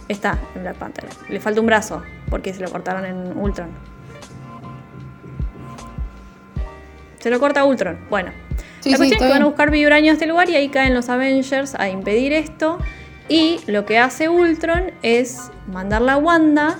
Está 0.07 0.37
en 0.53 0.61
Black 0.61 0.75
Panther. 0.75 1.05
Le 1.27 1.39
falta 1.39 1.59
un 1.59 1.65
brazo, 1.65 2.03
porque 2.29 2.53
se 2.53 2.61
lo 2.61 2.69
cortaron 2.69 3.03
en 3.03 3.35
Ultron. 3.35 3.69
Se 7.17 7.31
lo 7.31 7.39
corta 7.39 7.65
Ultron. 7.65 7.97
Bueno. 8.11 8.44
Sí, 8.85 8.91
la 8.91 8.97
sí, 8.97 9.01
cuestión 9.01 9.23
es 9.23 9.27
que 9.27 9.33
van 9.33 9.41
a 9.41 9.45
buscar 9.45 9.71
vibranium 9.71 10.11
a 10.11 10.13
este 10.13 10.27
lugar 10.27 10.47
y 10.47 10.55
ahí 10.55 10.69
caen 10.69 10.93
los 10.93 11.09
Avengers 11.09 11.73
a 11.73 11.89
impedir 11.89 12.33
esto. 12.33 12.77
Y 13.27 13.59
lo 13.65 13.83
que 13.83 13.97
hace 13.97 14.29
Ultron 14.29 14.91
es 15.01 15.49
mandarla 15.65 16.13
a 16.13 16.17
Wanda. 16.17 16.77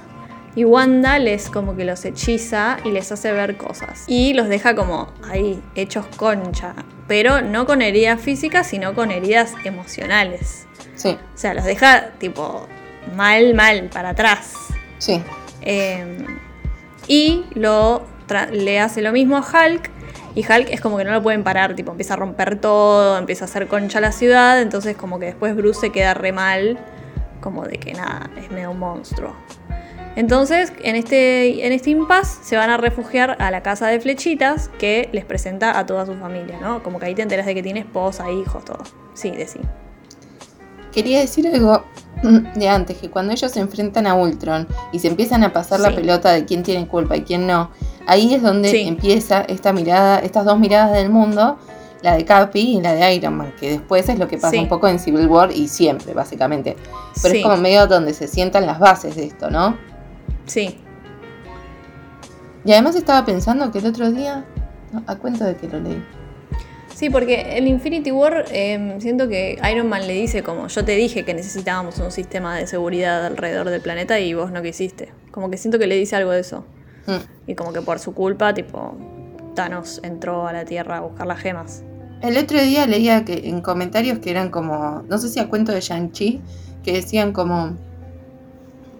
Y 0.55 0.65
Wanda 0.65 1.17
les 1.17 1.49
como 1.49 1.75
que 1.75 1.83
los 1.83 2.05
hechiza 2.05 2.77
y 2.85 2.91
les 2.91 3.11
hace 3.11 3.31
ver 3.31 3.57
cosas. 3.57 4.03
Y 4.05 4.33
los 4.35 4.47
deja 4.49 4.75
como 4.75 5.11
ahí, 5.27 5.59
hechos 5.73 6.05
concha. 6.15 6.75
Pero 7.07 7.41
no 7.41 7.65
con 7.65 7.81
heridas 7.81 8.21
físicas, 8.21 8.67
sino 8.67 8.93
con 8.93 9.09
heridas 9.09 9.53
emocionales. 9.63 10.67
Sí, 10.93 11.09
O 11.09 11.37
sea, 11.37 11.55
los 11.55 11.65
deja 11.65 12.11
tipo 12.19 12.67
mal, 13.15 13.55
mal, 13.55 13.89
para 13.91 14.09
atrás. 14.09 14.53
sí. 14.99 15.21
Eh, 15.63 16.23
y 17.07 17.45
lo 17.55 18.03
le 18.51 18.79
hace 18.79 19.01
lo 19.01 19.11
mismo 19.11 19.37
a 19.37 19.41
Hulk. 19.41 19.89
Y 20.35 20.41
Hulk 20.41 20.69
es 20.69 20.81
como 20.81 20.97
que 20.97 21.05
no 21.05 21.11
lo 21.11 21.23
pueden 21.23 21.43
parar, 21.43 21.75
tipo, 21.75 21.91
empieza 21.91 22.13
a 22.13 22.17
romper 22.17 22.59
todo, 22.59 23.17
empieza 23.17 23.45
a 23.45 23.47
hacer 23.47 23.67
concha 23.67 24.01
la 24.01 24.11
ciudad. 24.11 24.61
Entonces, 24.61 24.97
como 24.97 25.17
que 25.17 25.27
después 25.27 25.55
Bruce 25.55 25.79
se 25.79 25.91
queda 25.91 26.13
re 26.13 26.33
mal, 26.33 26.77
como 27.39 27.63
de 27.65 27.77
que 27.77 27.93
nada, 27.93 28.29
es 28.37 28.51
medio 28.51 28.73
monstruo. 28.73 29.33
Entonces, 30.17 30.71
en 30.81 30.95
este, 30.95 31.65
en 31.65 31.73
este 31.73 31.89
impasse 31.89 32.43
se 32.43 32.55
van 32.57 32.69
a 32.69 32.77
refugiar 32.77 33.35
a 33.39 33.51
la 33.51 33.63
casa 33.63 33.87
de 33.87 33.99
flechitas 33.99 34.69
que 34.77 35.09
les 35.11 35.25
presenta 35.25 35.77
a 35.77 35.85
toda 35.85 36.05
su 36.05 36.15
familia, 36.15 36.57
¿no? 36.61 36.83
Como 36.83 36.99
que 36.99 37.07
ahí 37.07 37.15
te 37.15 37.21
enteras 37.21 37.45
de 37.45 37.53
que 37.53 37.63
tiene 37.63 37.81
esposa, 37.81 38.31
hijos, 38.31 38.63
todo. 38.63 38.83
Sí, 39.13 39.31
de 39.31 39.47
sí. 39.47 39.59
Quería 40.93 41.19
decir 41.19 41.47
algo 41.47 41.83
de 42.55 42.69
antes, 42.69 42.97
que 42.97 43.09
cuando 43.09 43.33
ellos 43.33 43.51
se 43.51 43.59
enfrentan 43.59 44.07
a 44.07 44.15
Ultron 44.15 44.67
y 44.91 44.99
se 44.99 45.07
empiezan 45.07 45.43
a 45.43 45.53
pasar 45.53 45.79
la 45.79 45.93
pelota 45.95 46.31
de 46.31 46.45
quién 46.45 46.63
tiene 46.63 46.88
culpa 46.88 47.15
y 47.17 47.21
quién 47.23 47.47
no, 47.47 47.71
ahí 48.07 48.33
es 48.33 48.41
donde 48.41 48.69
Sí. 48.69 48.81
empieza 48.88 49.41
esta 49.41 49.73
mirada, 49.73 50.19
estas 50.19 50.45
dos 50.45 50.59
miradas 50.59 50.93
del 50.93 51.09
mundo, 51.09 51.57
la 52.01 52.15
de 52.15 52.25
Capi 52.25 52.77
y 52.77 52.81
la 52.81 52.93
de 52.93 53.15
Iron 53.15 53.35
Man, 53.38 53.53
que 53.59 53.71
después 53.71 54.07
es 54.09 54.19
lo 54.19 54.27
que 54.27 54.38
pasa 54.38 54.51
Sí. 54.51 54.59
un 54.59 54.67
poco 54.67 54.88
en 54.88 54.99
Civil 54.99 55.27
War 55.27 55.51
y 55.51 55.67
siempre, 55.67 56.13
básicamente. 56.13 56.75
Pero 57.21 57.35
es 57.35 57.43
como 57.43 57.57
medio 57.57 57.88
donde 57.88 58.13
se 58.13 58.27
sientan 58.27 58.65
las 58.67 58.77
bases 58.79 59.15
de 59.15 59.25
esto, 59.25 59.49
¿no? 59.49 59.75
Sí. 60.45 60.77
Y 62.63 62.71
además 62.71 62.95
estaba 62.95 63.25
pensando 63.25 63.71
que 63.71 63.79
el 63.79 63.85
otro 63.88 64.11
día, 64.11 64.45
a 65.07 65.15
cuento 65.15 65.43
de 65.45 65.55
que 65.55 65.67
lo 65.67 65.79
leí. 65.79 66.03
Sí, 66.95 67.10
porque 67.10 67.58
el 67.58 67.67
Infinity 67.67 68.10
War 68.10 68.45
eh, 68.51 68.95
siento 68.99 69.27
que 69.27 69.60
Iron 69.69 69.89
Man 69.89 70.08
le 70.08 70.13
dice 70.13 70.43
como 70.43 70.67
yo 70.67 70.86
te 70.86 70.95
dije 70.95 71.25
que 71.25 71.34
necesitábamos 71.34 71.99
un 71.99 72.10
sistema 72.10 72.55
de 72.55 72.67
seguridad 72.67 73.25
alrededor 73.25 73.69
del 73.69 73.81
planeta 73.81 74.17
y 74.21 74.34
vos 74.34 74.49
no 74.49 74.62
quisiste. 74.62 75.12
Como 75.31 75.49
que 75.49 75.58
siento 75.58 75.77
que 75.77 75.88
le 75.88 75.95
dice 75.95 76.15
algo 76.15 76.31
de 76.31 76.39
eso. 76.39 76.63
Mm. 77.05 77.49
Y 77.51 77.55
como 77.55 77.73
que 77.73 77.81
por 77.81 77.99
su 77.99 78.13
culpa, 78.13 78.53
tipo, 78.53 78.95
Thanos 79.55 79.99
entró 80.03 80.47
a 80.47 80.53
la 80.53 80.63
Tierra 80.63 80.99
a 80.99 81.01
buscar 81.01 81.27
las 81.27 81.39
gemas. 81.39 81.84
El 82.21 82.38
otro 82.38 82.62
día 82.62 82.88
leía 82.88 83.25
que 83.25 83.49
en 83.49 83.60
comentarios 83.60 84.19
que 84.19 84.31
eran 84.31 84.49
como, 84.49 85.03
no 85.10 85.17
sé 85.17 85.27
si 85.27 85.41
a 85.41 85.49
cuento 85.49 85.73
de 85.73 85.81
Shang-Chi, 85.81 86.41
que 86.81 86.93
decían 86.93 87.34
como 87.34 87.75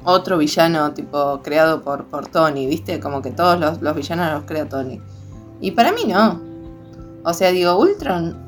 otro 0.04 0.38
villano 0.38 0.94
tipo 0.94 1.42
creado 1.42 1.82
por, 1.82 2.08
por 2.08 2.28
Tony, 2.28 2.68
¿viste? 2.68 3.00
Como 3.00 3.22
que 3.22 3.32
todos 3.32 3.58
los, 3.58 3.82
los 3.82 3.96
villanos 3.96 4.34
los 4.34 4.44
crea 4.44 4.68
Tony. 4.68 5.00
Y 5.62 5.72
para 5.72 5.94
mí 5.94 6.02
no. 6.06 6.45
O 7.26 7.34
sea, 7.34 7.52
digo, 7.52 7.78
Ultron 7.78 8.46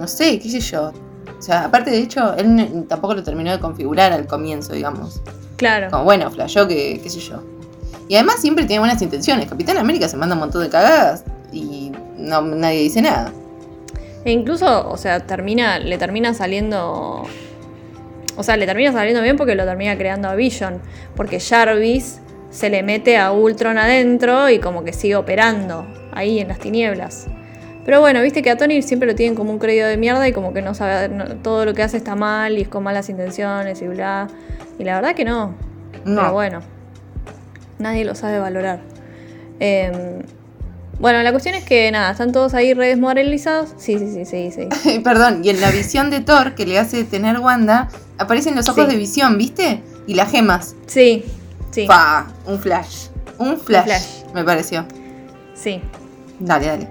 no 0.00 0.08
sé, 0.08 0.38
qué 0.38 0.48
sé 0.48 0.60
yo. 0.60 0.92
O 1.38 1.42
sea, 1.42 1.66
aparte 1.66 1.90
de 1.90 1.98
hecho, 1.98 2.34
él 2.36 2.86
tampoco 2.88 3.14
lo 3.14 3.22
terminó 3.22 3.52
de 3.52 3.60
configurar 3.60 4.12
al 4.12 4.26
comienzo, 4.26 4.72
digamos. 4.72 5.20
Claro. 5.56 5.90
Como 5.90 6.04
bueno, 6.04 6.30
flashó 6.30 6.66
que, 6.66 7.00
qué 7.02 7.10
sé 7.10 7.20
yo. 7.20 7.42
Y 8.08 8.14
además 8.14 8.36
siempre 8.40 8.64
tiene 8.64 8.80
buenas 8.80 9.00
intenciones. 9.02 9.48
Capitán 9.48 9.76
América 9.76 10.08
se 10.08 10.16
manda 10.16 10.34
un 10.34 10.40
montón 10.40 10.62
de 10.62 10.70
cagadas 10.70 11.24
y 11.52 11.92
no, 12.16 12.40
nadie 12.40 12.80
dice 12.80 13.02
nada. 13.02 13.30
E 14.24 14.32
incluso, 14.32 14.88
o 14.88 14.96
sea, 14.96 15.20
termina, 15.20 15.78
le 15.78 15.98
termina 15.98 16.32
saliendo. 16.32 17.26
O 18.36 18.42
sea, 18.42 18.56
le 18.56 18.64
termina 18.64 18.92
saliendo 18.92 19.22
bien 19.22 19.36
porque 19.36 19.54
lo 19.54 19.64
termina 19.64 19.96
creando 19.98 20.28
a 20.28 20.34
Vision. 20.34 20.80
Porque 21.14 21.40
Jarvis 21.40 22.20
se 22.50 22.70
le 22.70 22.82
mete 22.82 23.18
a 23.18 23.32
Ultron 23.32 23.76
adentro 23.76 24.48
y 24.48 24.58
como 24.58 24.82
que 24.82 24.94
sigue 24.94 25.16
operando 25.16 25.86
ahí 26.12 26.38
en 26.40 26.48
las 26.48 26.58
tinieblas. 26.58 27.26
Pero 27.84 28.00
bueno, 28.00 28.20
viste 28.22 28.42
que 28.42 28.50
a 28.50 28.56
Tony 28.56 28.82
siempre 28.82 29.08
lo 29.08 29.14
tienen 29.14 29.34
como 29.34 29.50
un 29.52 29.58
crédito 29.58 29.86
de 29.86 29.96
mierda 29.96 30.26
y 30.28 30.32
como 30.32 30.52
que 30.52 30.62
no 30.62 30.74
sabe, 30.74 31.08
todo 31.42 31.64
lo 31.64 31.74
que 31.74 31.82
hace 31.82 31.96
está 31.96 32.14
mal 32.14 32.58
y 32.58 32.62
es 32.62 32.68
con 32.68 32.82
malas 32.84 33.08
intenciones 33.08 33.80
y 33.82 33.88
bla. 33.88 34.28
Y 34.78 34.84
la 34.84 34.96
verdad 34.96 35.14
que 35.14 35.24
no. 35.24 35.54
No. 36.04 36.20
Pero 36.20 36.32
bueno, 36.32 36.60
nadie 37.78 38.04
lo 38.04 38.14
sabe 38.14 38.38
valorar. 38.38 38.80
Em, 39.58 40.22
bueno, 40.98 41.22
la 41.22 41.30
cuestión 41.32 41.54
es 41.54 41.64
que 41.64 41.90
nada, 41.90 42.10
están 42.12 42.32
todos 42.32 42.52
ahí 42.54 42.74
redes 42.74 42.98
moralizados. 42.98 43.70
Sí, 43.78 43.98
sí, 43.98 44.12
sí, 44.12 44.24
sí, 44.26 44.68
sí. 44.82 45.00
Perdón, 45.04 45.40
y 45.42 45.48
en 45.48 45.60
la 45.60 45.70
visión 45.70 46.10
de 46.10 46.20
Thor 46.20 46.54
que 46.54 46.66
le 46.66 46.78
hace 46.78 47.04
tener 47.04 47.38
Wanda, 47.40 47.88
aparecen 48.18 48.54
los 48.54 48.68
ojos 48.68 48.84
Sí. 48.86 48.90
de 48.92 48.96
visión, 48.98 49.38
¿viste? 49.38 49.82
Y 50.06 50.14
las 50.14 50.30
gemas. 50.30 50.76
Sí, 50.86 51.24
sí, 51.70 51.86
Pa, 51.86 52.26
un 52.46 52.58
flash. 52.58 53.06
Un 53.38 53.58
flash, 53.58 53.84
flash. 53.84 54.04
me 54.34 54.44
pareció. 54.44 54.84
sí. 55.54 55.80
Dale, 56.40 56.66
dale. 56.66 56.88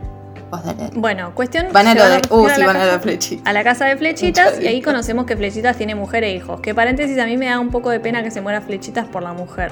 Vos 0.49 0.63
dale, 0.63 0.77
dale. 0.83 0.91
Bueno, 0.95 1.31
cuestión. 1.35 1.67
Van 1.73 1.85
a 1.87 1.93
lo 1.93 2.05
de. 2.09 2.21
Uh, 2.29 2.45
a 2.47 2.55
sí, 2.55 2.61
la 2.61 2.67
van 2.67 2.75
casa- 2.77 2.91
de 2.93 2.99
flechita. 2.99 3.49
a 3.49 3.53
la 3.53 3.63
casa 3.63 3.85
de 3.85 3.97
Flechitas 3.97 4.61
y 4.61 4.67
ahí 4.67 4.81
conocemos 4.81 5.25
que 5.25 5.35
Flechitas 5.35 5.75
tiene 5.77 5.93
mujer 5.95 6.23
e 6.23 6.33
hijos. 6.33 6.59
Que 6.61 6.73
paréntesis, 6.73 7.17
a 7.19 7.25
mí 7.25 7.37
me 7.37 7.47
da 7.47 7.59
un 7.59 7.69
poco 7.69 7.89
de 7.89 7.99
pena 7.99 8.23
que 8.23 8.31
se 8.31 8.41
muera 8.41 8.61
Flechitas 8.61 9.05
por 9.07 9.21
la 9.21 9.33
mujer. 9.33 9.71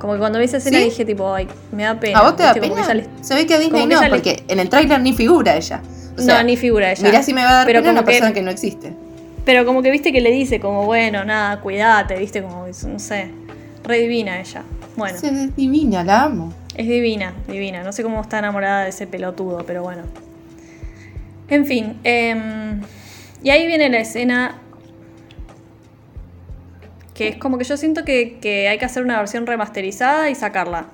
Como 0.00 0.14
que 0.14 0.18
cuando 0.18 0.40
vi 0.40 0.46
esa 0.46 0.56
escena 0.56 0.78
¿Sí? 0.78 0.84
dije 0.84 1.04
tipo, 1.04 1.32
ay, 1.32 1.46
me 1.70 1.84
da 1.84 2.00
pena. 2.00 2.18
¿A 2.18 2.22
vos 2.22 2.34
te 2.36 2.42
da 2.42 2.54
pena? 2.54 2.74
que 2.74 2.80
ella 2.80 2.94
le- 2.94 3.06
Se 3.20 3.34
ve 3.36 3.46
que 3.46 3.54
a 3.54 3.58
Disney 3.60 3.86
no, 3.86 4.00
porque 4.10 4.42
en 4.48 4.58
el 4.58 4.68
tráiler 4.68 5.00
ni 5.00 5.12
figura 5.12 5.54
ella. 5.54 5.80
O 6.18 6.20
sea, 6.20 6.38
no, 6.38 6.44
ni 6.44 6.56
figura 6.56 6.90
ella. 6.90 7.02
Mirá 7.04 7.22
si 7.22 7.32
me 7.32 7.44
va 7.44 7.50
a 7.50 7.54
dar 7.54 7.66
Pero 7.66 7.80
pena 7.80 7.92
una 7.92 8.00
que- 8.00 8.06
persona 8.06 8.32
que 8.32 8.42
no 8.42 8.50
existe. 8.50 8.92
Pero 9.44 9.64
como 9.64 9.80
que 9.82 9.90
viste 9.92 10.12
que 10.12 10.20
le 10.20 10.30
dice 10.30 10.58
como, 10.60 10.84
bueno, 10.86 11.24
nada, 11.24 11.60
cuídate, 11.60 12.16
viste, 12.18 12.42
como, 12.42 12.66
no 12.66 12.98
sé, 12.98 13.30
re 13.84 13.98
divina 13.98 14.40
ella. 14.40 14.62
Bueno, 14.96 15.16
es 15.22 15.56
divina, 15.56 16.04
la 16.04 16.24
amo. 16.24 16.52
es 16.76 16.86
divina, 16.86 17.32
divina. 17.48 17.82
No 17.82 17.92
sé 17.92 18.02
cómo 18.02 18.20
está 18.20 18.38
enamorada 18.38 18.82
de 18.84 18.90
ese 18.90 19.06
pelotudo, 19.06 19.64
pero 19.66 19.82
bueno. 19.82 20.02
En 21.48 21.66
fin, 21.66 21.98
em, 22.04 22.80
y 23.42 23.50
ahí 23.50 23.66
viene 23.66 23.88
la 23.90 23.98
escena 23.98 24.58
que 27.14 27.28
es 27.28 27.36
como 27.36 27.58
que 27.58 27.64
yo 27.64 27.76
siento 27.76 28.04
que, 28.04 28.38
que 28.40 28.68
hay 28.68 28.78
que 28.78 28.84
hacer 28.86 29.02
una 29.02 29.18
versión 29.18 29.46
remasterizada 29.46 30.30
y 30.30 30.34
sacarla. 30.34 30.86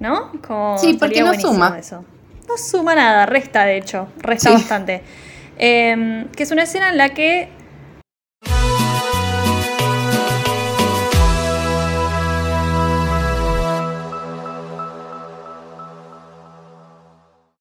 ¿No? 0.00 0.32
Como 0.46 0.78
Sí, 0.78 0.94
porque 0.98 1.22
no 1.22 1.34
suma. 1.34 1.76
Eso. 1.78 2.04
No 2.48 2.56
suma 2.56 2.94
nada, 2.94 3.26
resta 3.26 3.64
de 3.64 3.76
hecho, 3.76 4.08
resta 4.18 4.48
Sí. 4.50 4.54
bastante. 4.56 5.02
Em, 5.58 6.26
que 6.28 6.42
es 6.42 6.50
una 6.50 6.62
escena 6.62 6.88
en 6.88 6.96
la 6.96 7.10
que 7.10 7.48